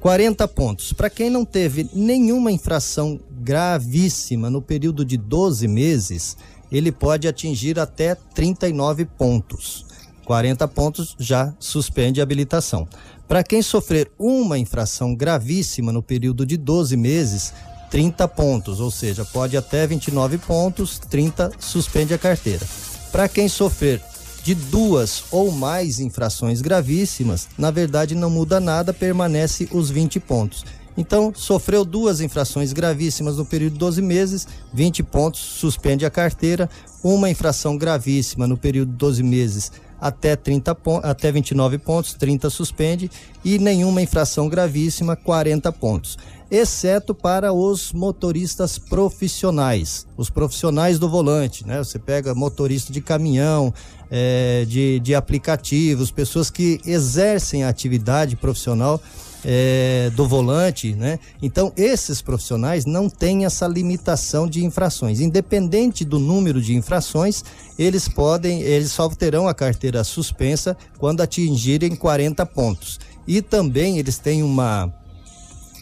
[0.00, 0.92] 40 pontos.
[0.92, 6.36] Para quem não teve nenhuma infração gravíssima no período de 12 meses,
[6.70, 9.86] ele pode atingir até 39 pontos.
[10.24, 12.88] 40 pontos já suspende a habilitação.
[13.28, 17.52] Para quem sofrer uma infração gravíssima no período de 12 meses,
[17.90, 22.66] 30 pontos, ou seja, pode até 29 pontos, 30 suspende a carteira.
[23.10, 24.02] Para quem sofrer
[24.42, 30.64] de duas ou mais infrações gravíssimas, na verdade não muda nada, permanece os 20 pontos.
[30.96, 36.68] Então, sofreu duas infrações gravíssimas no período de 12 meses, 20 pontos, suspende a carteira.
[37.02, 42.50] Uma infração gravíssima no período de 12 meses, até 30 pontos, até 29 pontos, 30
[42.50, 43.10] suspende
[43.44, 46.18] e nenhuma infração gravíssima, 40 pontos.
[46.50, 51.78] Exceto para os motoristas profissionais, os profissionais do volante, né?
[51.78, 53.72] Você pega motorista de caminhão,
[54.10, 59.00] é, de, de aplicativos, pessoas que exercem a atividade profissional
[59.44, 61.18] é, do volante, né?
[61.42, 65.20] Então, esses profissionais não têm essa limitação de infrações.
[65.20, 67.44] Independente do número de infrações,
[67.78, 73.00] eles podem, eles só terão a carteira suspensa quando atingirem 40 pontos.
[73.26, 74.92] E também eles têm uma,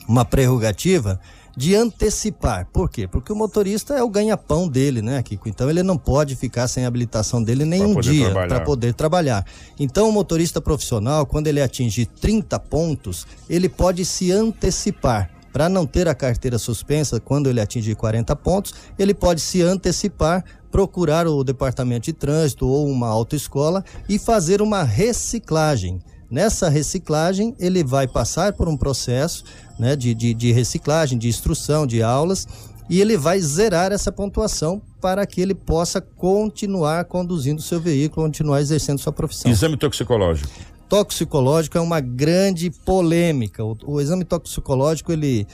[0.09, 1.21] uma prerrogativa
[1.57, 2.67] de antecipar.
[2.73, 3.07] Por quê?
[3.07, 5.49] Porque o motorista é o ganha-pão dele, né, Kiko?
[5.49, 9.45] Então ele não pode ficar sem habilitação dele nem um dia para poder trabalhar.
[9.79, 15.31] Então o motorista profissional, quando ele atingir 30 pontos, ele pode se antecipar.
[15.53, 20.45] Para não ter a carteira suspensa quando ele atingir 40 pontos, ele pode se antecipar,
[20.71, 26.01] procurar o departamento de trânsito ou uma autoescola e fazer uma reciclagem.
[26.31, 29.43] Nessa reciclagem, ele vai passar por um processo
[29.81, 32.47] né, de, de, de reciclagem, de instrução, de aulas,
[32.89, 38.61] e ele vai zerar essa pontuação para que ele possa continuar conduzindo seu veículo, continuar
[38.61, 39.51] exercendo sua profissão.
[39.51, 40.51] Exame toxicológico.
[40.89, 43.65] Toxicológico é uma grande polêmica.
[43.65, 45.47] O, o exame toxicológico, ele,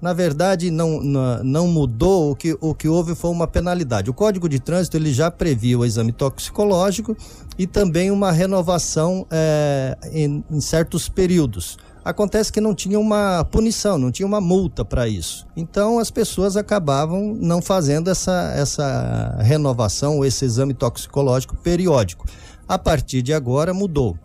[0.00, 2.30] na verdade, não, não, não, mudou.
[2.30, 4.08] O que, o que houve foi uma penalidade.
[4.08, 7.16] O Código de Trânsito ele já previa o exame toxicológico
[7.58, 11.76] e também uma renovação é, em, em certos períodos.
[12.06, 15.44] Acontece que não tinha uma punição, não tinha uma multa para isso.
[15.56, 22.24] Então as pessoas acabavam não fazendo essa, essa renovação, esse exame toxicológico periódico.
[22.68, 24.16] A partir de agora mudou.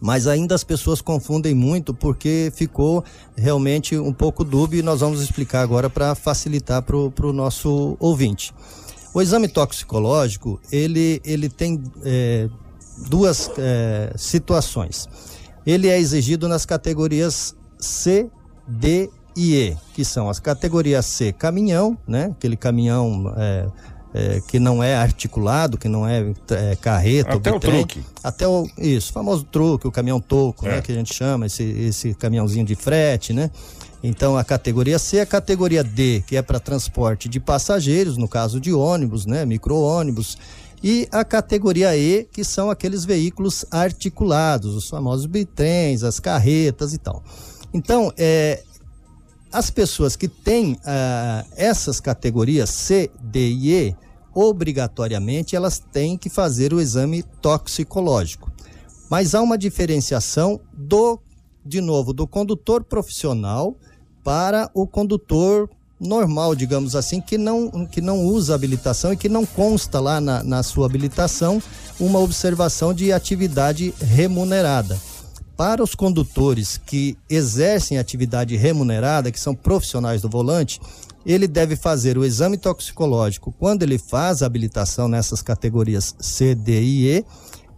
[0.00, 3.04] Mas ainda as pessoas confundem muito porque ficou
[3.36, 8.52] realmente um pouco dúbio e nós vamos explicar agora para facilitar para o nosso ouvinte.
[9.14, 12.48] O exame toxicológico, ele, ele tem é,
[13.08, 15.08] duas é, situações
[15.68, 18.30] ele é exigido nas categorias C,
[18.66, 22.30] D e E, que são as categorias C, caminhão, né?
[22.32, 23.66] Aquele caminhão é,
[24.14, 28.66] é, que não é articulado, que não é, é carreta, até o truque, até o
[28.78, 30.80] isso, famoso truque, o caminhão toco, né?
[30.80, 33.50] Que a gente chama esse esse caminhãozinho de frete, né?
[34.02, 38.58] Então a categoria C, a categoria D, que é para transporte de passageiros, no caso
[38.58, 39.44] de ônibus, né?
[39.44, 40.38] Micro-ônibus
[40.82, 46.98] e a categoria E, que são aqueles veículos articulados, os famosos bitrens, as carretas e
[46.98, 47.22] tal.
[47.72, 48.62] Então, é,
[49.52, 53.96] as pessoas que têm ah, essas categorias C, D e E,
[54.34, 58.52] obrigatoriamente elas têm que fazer o exame toxicológico.
[59.10, 61.18] Mas há uma diferenciação do,
[61.64, 63.74] de novo, do condutor profissional
[64.22, 65.68] para o condutor
[66.00, 70.42] normal, digamos assim, que não, que não usa habilitação e que não consta lá na,
[70.42, 71.62] na sua habilitação
[71.98, 74.98] uma observação de atividade remunerada.
[75.56, 80.80] Para os condutores que exercem atividade remunerada, que são profissionais do volante,
[81.26, 86.80] ele deve fazer o exame toxicológico quando ele faz a habilitação nessas categorias C, D
[86.80, 87.24] e E,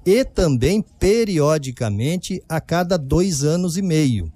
[0.05, 4.31] e também periodicamente a cada dois anos e meio.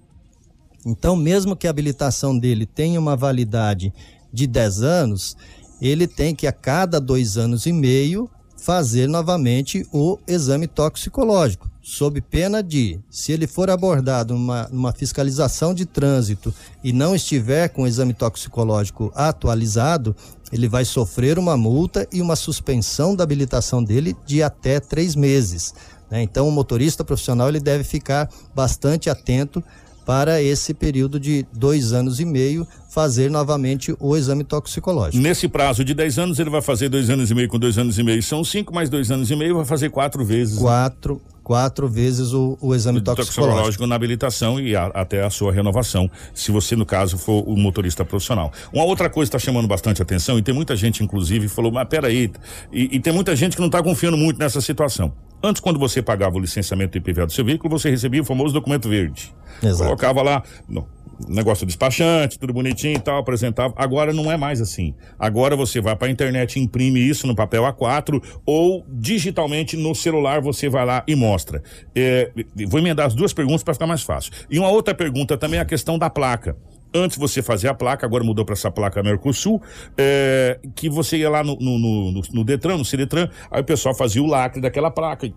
[0.84, 3.92] Então, mesmo que a habilitação dele tenha uma validade
[4.32, 5.36] de 10 anos,
[5.80, 8.28] ele tem que a cada dois anos e meio
[8.64, 15.74] fazer novamente o exame toxicológico, sob pena de, se ele for abordado numa, numa fiscalização
[15.74, 20.16] de trânsito e não estiver com o exame toxicológico atualizado,
[20.50, 25.74] ele vai sofrer uma multa e uma suspensão da habilitação dele de até três meses.
[26.10, 26.22] Né?
[26.22, 29.62] Então, o motorista profissional ele deve ficar bastante atento
[30.04, 35.20] para esse período de dois anos e meio fazer novamente o exame toxicológico.
[35.20, 37.98] Nesse prazo de 10 anos, ele vai fazer dois anos e meio com dois anos
[37.98, 40.58] e meio, são cinco mais dois anos e meio, vai fazer quatro vezes.
[40.58, 43.42] Quatro, quatro vezes o, o exame toxicológico.
[43.42, 43.86] toxicológico.
[43.86, 48.04] na habilitação e a, até a sua renovação, se você, no caso, for o motorista
[48.04, 48.52] profissional.
[48.72, 52.30] Uma outra coisa está chamando bastante atenção, e tem muita gente, inclusive, falou, mas peraí,
[52.72, 55.12] e, e tem muita gente que não está confiando muito nessa situação.
[55.44, 58.88] Antes, quando você pagava o licenciamento IPVA do seu veículo, você recebia o famoso documento
[58.88, 59.30] verde.
[59.62, 59.84] Exato.
[59.84, 60.88] Colocava lá no
[61.28, 63.74] negócio despachante, tudo bonitinho e tal, apresentava.
[63.76, 64.94] Agora não é mais assim.
[65.18, 70.40] Agora você vai para a internet, imprime isso no papel A4 ou digitalmente no celular
[70.40, 71.62] você vai lá e mostra.
[71.94, 72.30] É,
[72.66, 74.32] vou emendar as duas perguntas para ficar mais fácil.
[74.48, 76.56] E uma outra pergunta também é a questão da placa.
[76.94, 79.60] Antes você fazia a placa, agora mudou para essa placa Mercosul,
[79.98, 83.94] é, que você ia lá no, no, no, no Detran, no Ciretran, aí o pessoal
[83.96, 85.34] fazia o lacre daquela placa, e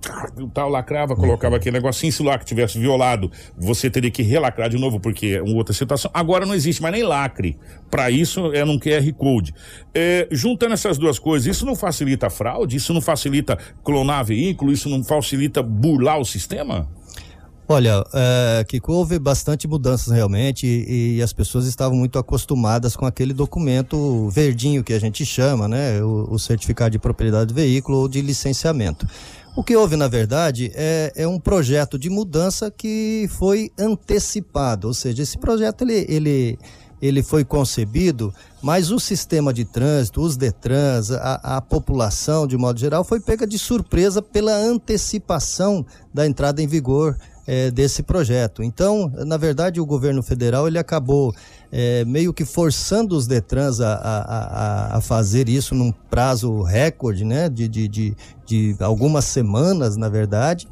[0.54, 4.78] tal, lacrava, colocava aquele negocinho, se o lacre tivesse violado, você teria que relacrar de
[4.78, 6.12] novo, porque é uma outra situação.
[6.14, 7.58] Agora não existe mais nem lacre.
[7.90, 9.54] Para isso é num QR Code.
[9.96, 12.76] É, juntando essas duas coisas, isso não facilita a fraude?
[12.76, 14.72] Isso não facilita clonar veículo?
[14.72, 16.88] Isso não facilita burlar o sistema?
[17.70, 23.06] Olha, é, Kiko, houve bastante mudanças realmente e, e, as pessoas estavam muito acostumadas com
[23.06, 26.02] aquele documento verdinho que a gente chama, né?
[26.02, 29.06] O, o certificado de propriedade do veículo ou de licenciamento.
[29.54, 34.94] O que houve, na verdade, é, é, um projeto de mudança que foi antecipado, ou
[34.94, 36.60] seja, esse projeto ele, ele,
[37.02, 42.80] ele foi concebido, mas o sistema de trânsito, os DETRANS, a, a população, de modo
[42.80, 47.18] geral, foi pega de surpresa pela antecipação da entrada em vigor
[47.48, 48.62] é, desse projeto.
[48.62, 51.34] Então, na verdade, o governo federal ele acabou
[51.72, 57.48] é, meio que forçando os Detrans a, a, a, fazer isso num prazo recorde, né?
[57.48, 60.68] De, de, de, de algumas semanas, na verdade.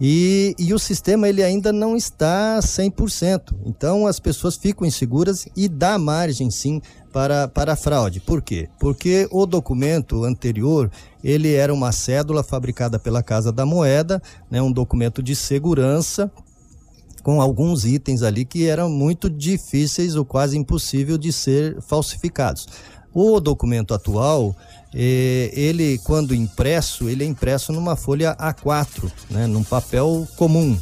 [0.00, 3.54] E, e, o sistema ele ainda não está 100%.
[3.64, 6.80] Então as pessoas ficam inseguras e dá margem sim
[7.12, 8.20] para, para fraude.
[8.20, 8.68] Por quê?
[8.80, 10.90] Porque o documento anterior
[11.22, 14.20] ele era uma cédula fabricada pela Casa da Moeda,
[14.50, 16.30] né, um documento de segurança
[17.22, 22.68] com alguns itens ali que eram muito difíceis ou quase impossível de ser falsificados.
[23.14, 24.54] O documento atual,
[24.92, 30.76] eh, ele quando impresso, ele é impresso numa folha A4, né, num papel comum.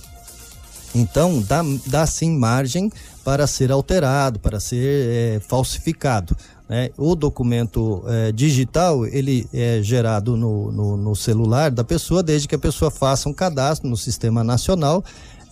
[0.94, 2.90] Então dá, dá sim margem
[3.24, 6.36] para ser alterado, para ser eh, falsificado.
[6.68, 6.90] Né?
[6.96, 12.54] O documento eh, digital ele é gerado no, no, no celular da pessoa desde que
[12.54, 15.04] a pessoa faça um cadastro no sistema nacional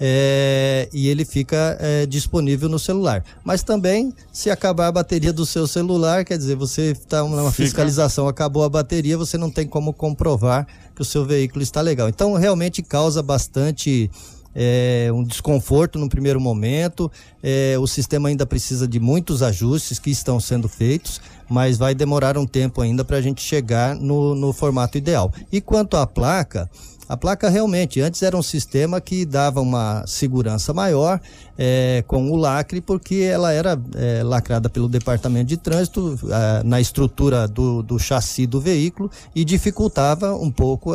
[0.03, 3.22] é, e ele fica é, disponível no celular.
[3.44, 7.64] Mas também, se acabar a bateria do seu celular, quer dizer, você está numa fica.
[7.64, 12.09] fiscalização, acabou a bateria, você não tem como comprovar que o seu veículo está legal.
[12.09, 14.11] Então, realmente causa bastante.
[14.53, 17.09] É, um desconforto no primeiro momento.
[17.40, 22.36] É, o sistema ainda precisa de muitos ajustes que estão sendo feitos, mas vai demorar
[22.36, 25.32] um tempo ainda para a gente chegar no, no formato ideal.
[25.53, 26.68] E quanto à placa,
[27.11, 31.20] a placa realmente, antes era um sistema que dava uma segurança maior
[31.58, 36.80] é, com o lacre, porque ela era é, lacrada pelo Departamento de Trânsito é, na
[36.80, 40.94] estrutura do, do chassi do veículo e dificultava um pouco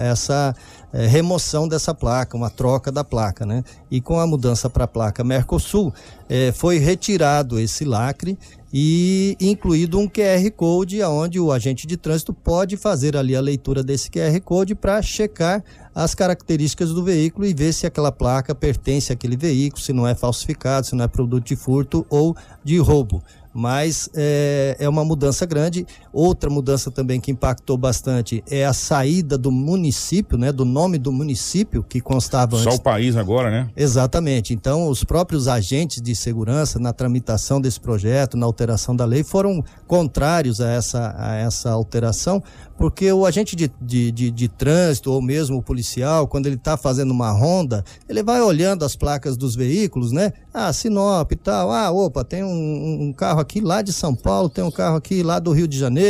[0.00, 0.56] essa
[0.92, 3.64] é, remoção dessa placa, uma troca da placa, né?
[3.90, 5.92] E com a mudança para a placa Mercosul,
[6.28, 8.38] é, foi retirado esse lacre
[8.72, 13.82] e incluído um QR Code onde o agente de trânsito pode fazer ali a leitura
[13.82, 15.62] desse QR Code para checar
[15.94, 20.14] as características do veículo e ver se aquela placa pertence àquele veículo, se não é
[20.14, 22.34] falsificado, se não é produto de furto ou
[22.64, 23.22] de roubo
[23.54, 25.86] mas é, é uma mudança grande.
[26.12, 31.10] Outra mudança também que impactou bastante é a saída do município, né, do nome do
[31.10, 32.74] município que constava Só antes.
[32.74, 33.70] Só o país agora, né?
[33.74, 34.52] Exatamente.
[34.52, 39.64] Então, os próprios agentes de segurança na tramitação desse projeto, na alteração da lei, foram
[39.86, 42.42] contrários a essa, a essa alteração,
[42.76, 46.76] porque o agente de, de, de, de trânsito ou mesmo o policial, quando ele está
[46.76, 50.32] fazendo uma ronda, ele vai olhando as placas dos veículos, né?
[50.52, 51.70] Ah, Sinop e tal.
[51.70, 55.22] Ah, opa, tem um, um carro aqui lá de São Paulo, tem um carro aqui
[55.22, 56.01] lá do Rio de Janeiro,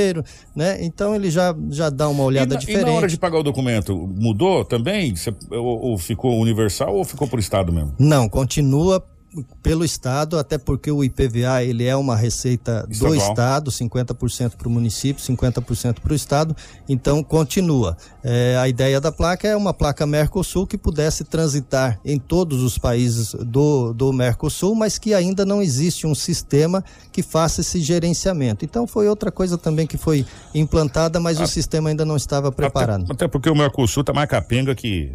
[0.55, 0.85] né?
[0.85, 2.83] Então ele já, já dá uma olhada e na, diferente.
[2.83, 5.15] E na hora de pagar o documento, mudou também?
[5.51, 7.95] ou, ou ficou universal ou ficou por estado mesmo?
[7.99, 9.05] Não, continua
[9.63, 13.17] pelo estado, até porque o IPVA ele é uma receita Estadual.
[13.17, 16.57] do estado, 50% para o município, 50% para o estado,
[16.89, 17.97] então continua.
[18.23, 22.77] É, a ideia da placa é uma placa Mercosul que pudesse transitar em todos os
[22.77, 28.65] países do, do Mercosul, mas que ainda não existe um sistema que faça esse gerenciamento.
[28.65, 32.53] Então foi outra coisa também que foi implantada, mas a, o sistema ainda não estava
[32.53, 33.05] preparado.
[33.05, 35.13] Até, até porque o Mercosul está mais capenga que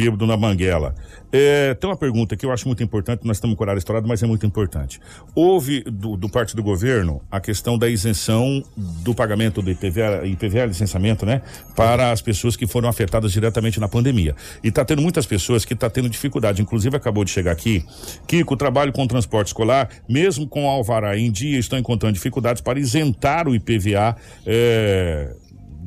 [0.00, 0.94] bêbado na banguela.
[1.32, 4.08] É, tem uma pergunta que eu acho muito importante, nós estamos com o horário estourado,
[4.08, 4.98] mas é muito importante.
[5.34, 10.66] Houve, do, do parte do governo, a questão da isenção do pagamento do IPVA, IPVA
[10.66, 11.42] licenciamento, né?
[11.76, 14.34] Para as pessoas que foram afetadas diretamente na pandemia.
[14.64, 17.84] E está tendo muitas pessoas que estão tá tendo dificuldade, inclusive acabou de chegar aqui,
[18.26, 22.62] que com o trabalho com transporte escolar, mesmo com alvará em dia, estão encontrando dificuldades
[22.62, 25.34] para isentar o IPVA é,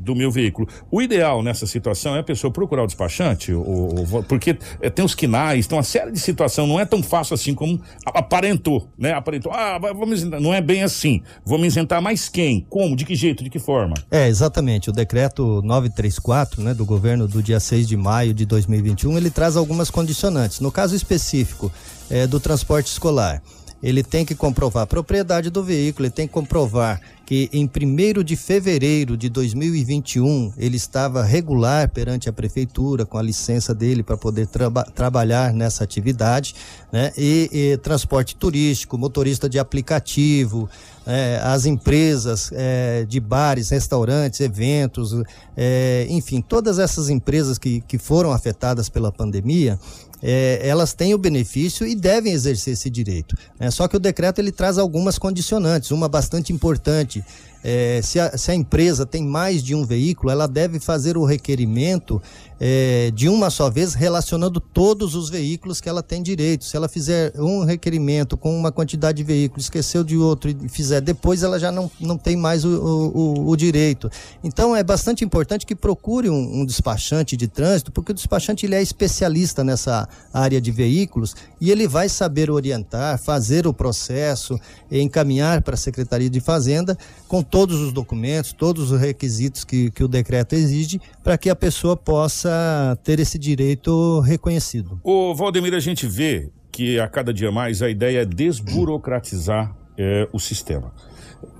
[0.03, 0.67] do meu veículo.
[0.91, 5.03] O ideal nessa situação é a pessoa procurar o despachante, ou, ou porque é, tem
[5.03, 9.13] os quinais, tem uma série de situações, não é tão fácil assim como aparentou, né?
[9.13, 10.39] Aparentou, ah, vamos isentar.
[10.39, 11.21] não é bem assim.
[11.45, 12.65] Vamos isentar mais quem?
[12.69, 12.95] Como?
[12.95, 13.43] De que jeito?
[13.43, 13.93] De que forma?
[14.11, 14.89] É, exatamente.
[14.89, 19.55] O decreto 934, né, do governo do dia 6 de maio de 2021, ele traz
[19.55, 20.59] algumas condicionantes.
[20.59, 21.71] No caso específico
[22.09, 23.41] é, do transporte escolar,
[23.83, 28.23] ele tem que comprovar a propriedade do veículo, ele tem que comprovar que em 1
[28.23, 34.15] de fevereiro de 2021 ele estava regular perante a prefeitura com a licença dele para
[34.15, 36.55] poder traba trabalhar nessa atividade,
[36.91, 37.11] né?
[37.17, 40.69] E, e transporte turístico, motorista de aplicativo,
[41.05, 45.13] é, as empresas é, de bares, restaurantes, eventos,
[45.57, 49.77] é, enfim, todas essas empresas que, que foram afetadas pela pandemia,
[50.25, 53.35] é, elas têm o benefício e devem exercer esse direito.
[53.59, 53.69] Né?
[53.69, 57.23] Só que o decreto ele traz algumas condicionantes, uma bastante importante.
[57.63, 61.23] É, se, a, se, a, empresa tem mais de um veículo, ela deve fazer o
[61.23, 62.21] requerimento
[62.59, 66.65] é, de uma só vez, relacionando todos os veículos que ela tem direito.
[66.65, 71.01] Se ela fizer um requerimento com uma quantidade de veículos, esqueceu de outro e fizer
[71.01, 74.09] depois, ela já não, não tem mais o, o, o direito.
[74.43, 78.75] Então é bastante importante que procure um, um, despachante de trânsito, porque o despachante ele
[78.75, 84.59] é especialista nessa área de veículos e ele vai saber orientar, fazer o processo,
[84.91, 86.97] encaminhar para a Secretaria de Fazenda
[87.27, 91.55] com todos os documentos, todos os requisitos que, que o decreto exige, para que a
[91.55, 94.99] pessoa possa ter esse direito reconhecido.
[95.03, 100.27] O Valdemir, a gente vê que a cada dia mais a ideia é desburocratizar é,
[100.33, 100.91] o sistema.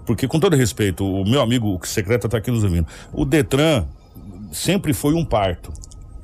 [0.04, 3.86] Porque, com todo respeito, o meu amigo o secretário está aqui nos ouvindo, o Detran
[4.52, 5.72] sempre foi um parto.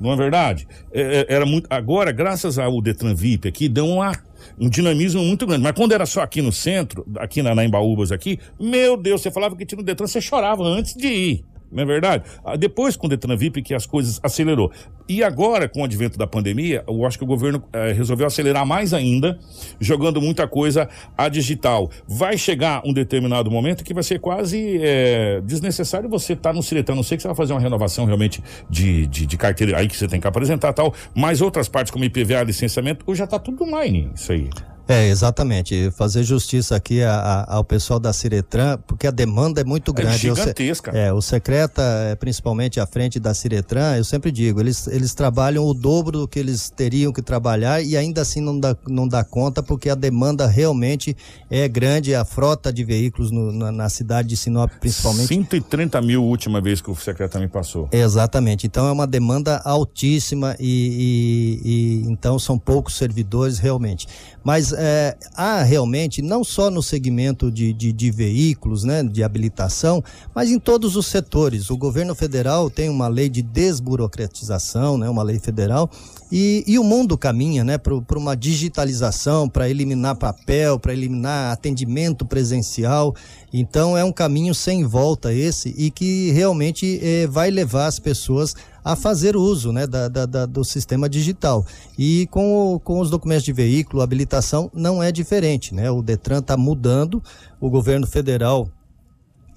[0.00, 0.66] Não é verdade?
[0.92, 1.68] É, é, era muito.
[1.70, 4.10] Agora, graças ao Detran VIP aqui, deu uma,
[4.58, 5.62] um dinamismo muito grande.
[5.62, 9.30] Mas quando era só aqui no centro, aqui na, na Embaúbas aqui, meu Deus, você
[9.30, 12.24] falava que tinha no Detran, você chorava antes de ir não é verdade?
[12.44, 14.70] Ah, depois com o Detran VIP que as coisas acelerou.
[15.08, 18.64] E agora, com o advento da pandemia, eu acho que o governo eh, resolveu acelerar
[18.64, 19.38] mais ainda,
[19.80, 21.90] jogando muita coisa a digital.
[22.06, 26.62] Vai chegar um determinado momento que vai ser quase eh, desnecessário você estar tá no
[26.62, 26.94] Ciretão.
[26.94, 29.96] Não sei que você vai fazer uma renovação realmente de, de, de, carteira aí que
[29.96, 33.64] você tem que apresentar tal, mas outras partes como IPVA, licenciamento, hoje já está tudo
[33.64, 34.48] online, isso aí.
[34.90, 35.88] É, exatamente.
[35.92, 40.16] Fazer justiça aqui a, a, ao pessoal da Ciretran, porque a demanda é muito grande.
[40.16, 40.92] É gigantesca.
[40.92, 41.80] O, é, o Secreta,
[42.10, 46.28] é, principalmente à frente da Ciretran, eu sempre digo, eles, eles trabalham o dobro do
[46.28, 49.94] que eles teriam que trabalhar e ainda assim não dá, não dá conta, porque a
[49.94, 51.16] demanda realmente
[51.48, 55.28] é grande, a frota de veículos no, na, na, cidade de Sinop, principalmente.
[55.28, 57.88] 130 mil última vez que o Secreta me passou.
[57.92, 58.66] Exatamente.
[58.66, 64.08] Então é uma demanda altíssima e, e, e então são poucos servidores realmente.
[64.42, 70.02] Mas é, há realmente, não só no segmento de, de, de, veículos, né, de habilitação,
[70.34, 71.70] mas em todos os setores.
[71.70, 75.90] O governo federal tem uma lei de desburocratização, né, uma lei federal,
[76.30, 82.24] e, e o mundo caminha né, para uma digitalização, para eliminar papel, para eliminar atendimento
[82.24, 83.14] presencial.
[83.52, 88.54] Então é um caminho sem volta esse e que realmente eh, vai levar as pessoas
[88.84, 91.66] a fazer uso né, da, da, da, do sistema digital.
[91.98, 95.74] E com, o, com os documentos de veículo, habilitação, não é diferente.
[95.74, 95.90] Né?
[95.90, 97.22] O Detran está mudando,
[97.60, 98.68] o governo federal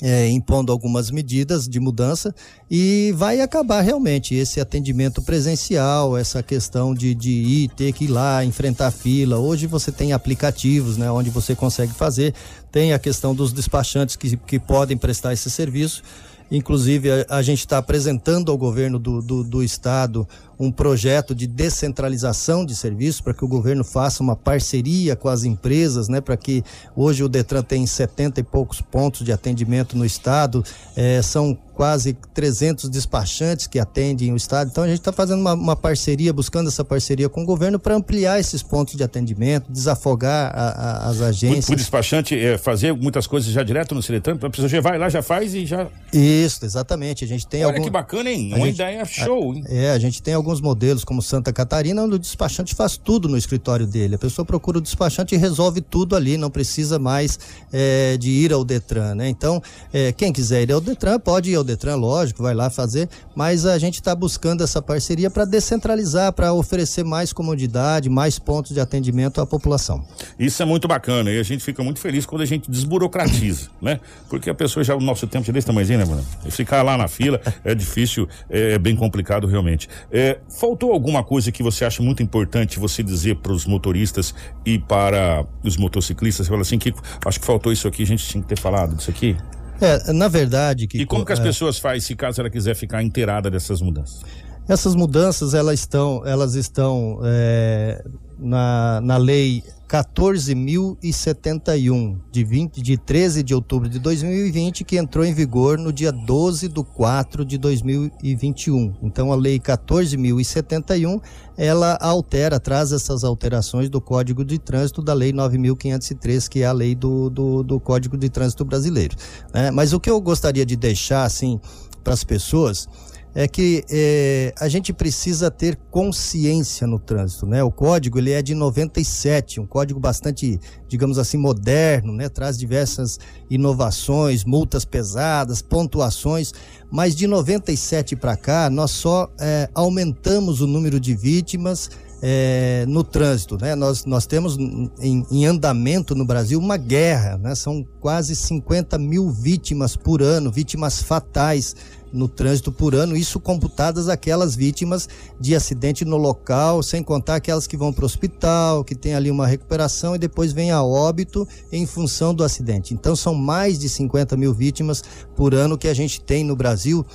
[0.04, 2.36] é, impondo algumas medidas de mudança
[2.70, 8.10] e vai acabar realmente esse atendimento presencial, essa questão de, de ir, ter que ir
[8.10, 9.38] lá, enfrentar fila.
[9.38, 12.34] Hoje você tem aplicativos, né, onde você consegue fazer,
[12.70, 16.04] tem a questão dos despachantes que, que podem prestar esse serviço.
[16.52, 20.28] Inclusive, a, a gente está apresentando ao governo do, do, do estado
[20.64, 25.44] um projeto de descentralização de serviços para que o governo faça uma parceria com as
[25.44, 26.64] empresas, né, para que
[26.96, 30.64] hoje o Detran tem 70 e poucos pontos de atendimento no estado,
[30.96, 34.70] é, são quase 300 despachantes que atendem o estado.
[34.72, 37.96] Então a gente está fazendo uma, uma, parceria, buscando essa parceria com o governo para
[37.96, 41.70] ampliar esses pontos de atendimento, desafogar a, a, as agências.
[41.70, 45.10] O, despachante é, fazer muitas coisas já direto no Ciretran, a pessoa já vai lá,
[45.10, 45.88] já faz e já.
[46.12, 47.24] Isso, exatamente.
[47.24, 47.84] A gente tem Olha algum...
[47.84, 48.54] que bacana, hein?
[48.54, 48.76] Uma gente...
[48.76, 49.64] ideia show, hein?
[49.68, 53.38] É, a gente tem alguns modelos, como Santa Catarina, onde o despachante faz tudo no
[53.38, 54.16] escritório dele.
[54.16, 57.40] A pessoa procura o despachante e resolve tudo ali, não precisa mais
[57.72, 59.28] é, de ir ao Detran, né?
[59.28, 59.62] Então,
[59.92, 63.66] é, quem quiser ir ao Detran, pode ir ao Detran, lógico, vai lá fazer, mas
[63.66, 68.80] a gente está buscando essa parceria para descentralizar, para oferecer mais comodidade, mais pontos de
[68.80, 70.06] atendimento à população.
[70.38, 74.00] Isso é muito bacana e a gente fica muito feliz quando a gente desburocratiza, né?
[74.30, 76.26] Porque a pessoa já, o nosso tempo já é desse tamanhozinho, né, mano?
[76.50, 79.90] Ficar lá na fila é difícil, é, é bem complicado realmente.
[80.12, 84.34] É, faltou alguma coisa que você acha muito importante você dizer para os motoristas
[84.66, 86.46] e para os motociclistas?
[86.46, 86.94] Você fala assim, que
[87.26, 89.36] acho que faltou isso aqui, a gente tinha que ter falado disso aqui.
[89.84, 91.44] É, na verdade que E como que as é...
[91.44, 94.22] pessoas fazem se caso ela quiser ficar inteirada dessas mudanças?
[94.68, 98.02] Essas mudanças elas estão, elas estão é,
[98.38, 99.64] na, na lei
[99.94, 106.12] 14.071, de, 20, de 13 de outubro de 2020, que entrou em vigor no dia
[106.12, 108.96] 12 de 4 de 2021.
[109.04, 111.22] Então, a Lei 14.071,
[111.56, 116.72] ela altera, traz essas alterações do Código de Trânsito da Lei 9.503, que é a
[116.72, 119.16] lei do, do, do Código de Trânsito brasileiro.
[119.54, 119.70] Né?
[119.70, 121.62] Mas o que eu gostaria de deixar, assim,
[122.04, 122.90] para as pessoas
[123.36, 127.64] é que é, a gente precisa ter consciência no trânsito, né?
[127.64, 132.30] O código ele é de 97, um código bastante, digamos assim, moderno, né?
[132.30, 133.20] Traz diversas
[133.50, 136.54] inovações, multas pesadas, pontuações,
[136.92, 141.90] mas de 97 para cá nós só é, aumentamos o número de vítimas
[142.26, 143.76] é, no trânsito, né?
[143.76, 147.54] Nós, nós temos em, em, andamento no Brasil uma guerra, né?
[147.54, 151.76] São quase 50 mil vítimas por ano, vítimas fatais
[152.14, 155.10] no trânsito por ano, isso computadas aquelas vítimas
[155.40, 159.32] de acidente no local, sem contar aquelas que vão para o hospital, que tem ali
[159.32, 162.94] uma recuperação e depois vem a óbito em função do acidente.
[162.94, 165.04] Então são mais de 50 mil vítimas
[165.36, 167.06] por ano que a gente tem no Brasil.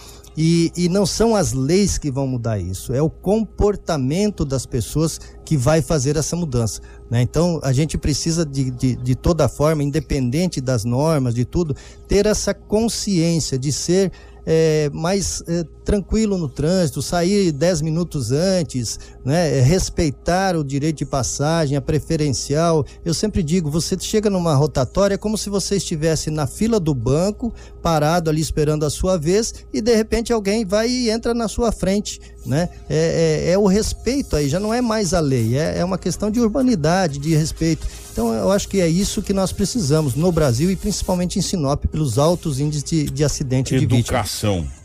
[0.41, 5.21] E, e, não são as leis que vão mudar isso, é o comportamento das pessoas
[5.45, 6.81] que vai fazer essa mudança.
[7.11, 7.23] Né?
[7.23, 11.75] Então, a gente precisa, de, de, de toda forma, independente das normas, de tudo,
[12.07, 14.13] ter essa consciência de ser
[14.51, 19.57] é, mais é, tranquilo no trânsito, sair 10 minutos antes, né?
[19.57, 22.85] É, respeitar o direito de passagem, a preferencial.
[23.03, 26.93] Eu sempre digo, você chega numa rotatória é como se você estivesse na fila do
[26.93, 31.49] banco, parado ali esperando a sua vez, e de repente alguém vai e entra na
[31.49, 32.21] sua frente.
[32.45, 32.69] Né?
[32.87, 35.97] É, é, é o respeito aí, já não é mais a lei, é, é uma
[35.97, 37.87] questão de urbanidade, de respeito.
[38.13, 41.87] Então eu acho que é isso que nós precisamos no Brasil e principalmente em Sinop,
[41.87, 43.89] pelos altos índices de, de acidente Educação.
[43.89, 44.78] de Educação.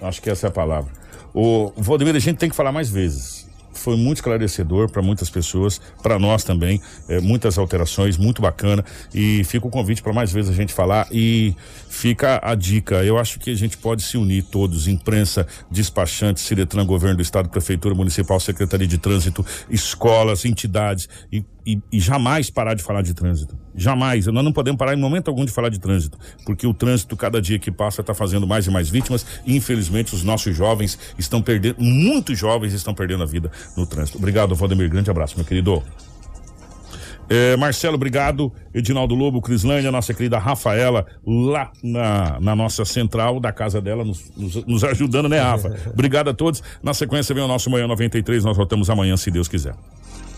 [0.00, 0.92] Acho que essa é a palavra.
[1.34, 5.80] O Valdemir, a gente tem que falar mais vezes foi muito esclarecedor para muitas pessoas,
[6.02, 8.84] para nós também, é, muitas alterações, muito bacana.
[9.14, 11.54] E fica o convite para mais vezes a gente falar e
[11.88, 13.04] fica a dica.
[13.04, 17.48] Eu acho que a gente pode se unir todos, imprensa, despachantes, Ciretran, governo do estado,
[17.48, 23.14] prefeitura municipal, secretaria de trânsito, escolas, entidades e, e, e jamais parar de falar de
[23.14, 23.56] trânsito.
[23.74, 24.26] Jamais.
[24.26, 27.40] Nós não podemos parar em momento algum de falar de trânsito, porque o trânsito, cada
[27.40, 29.24] dia que passa, está fazendo mais e mais vítimas.
[29.46, 34.18] E, infelizmente, os nossos jovens estão perdendo, muitos jovens estão perdendo a vida no trânsito.
[34.18, 34.88] Obrigado, Valdemir.
[34.88, 35.82] Grande abraço, meu querido.
[37.28, 38.50] É, Marcelo, obrigado.
[38.72, 44.30] Edinaldo Lobo, Crislândia, nossa querida Rafaela, lá na, na nossa central da casa dela, nos,
[44.34, 45.76] nos, nos ajudando, né, Rafa?
[45.92, 46.62] obrigado a todos.
[46.82, 48.44] Na sequência vem o nosso Manhã 93.
[48.44, 49.74] Nós voltamos amanhã, se Deus quiser.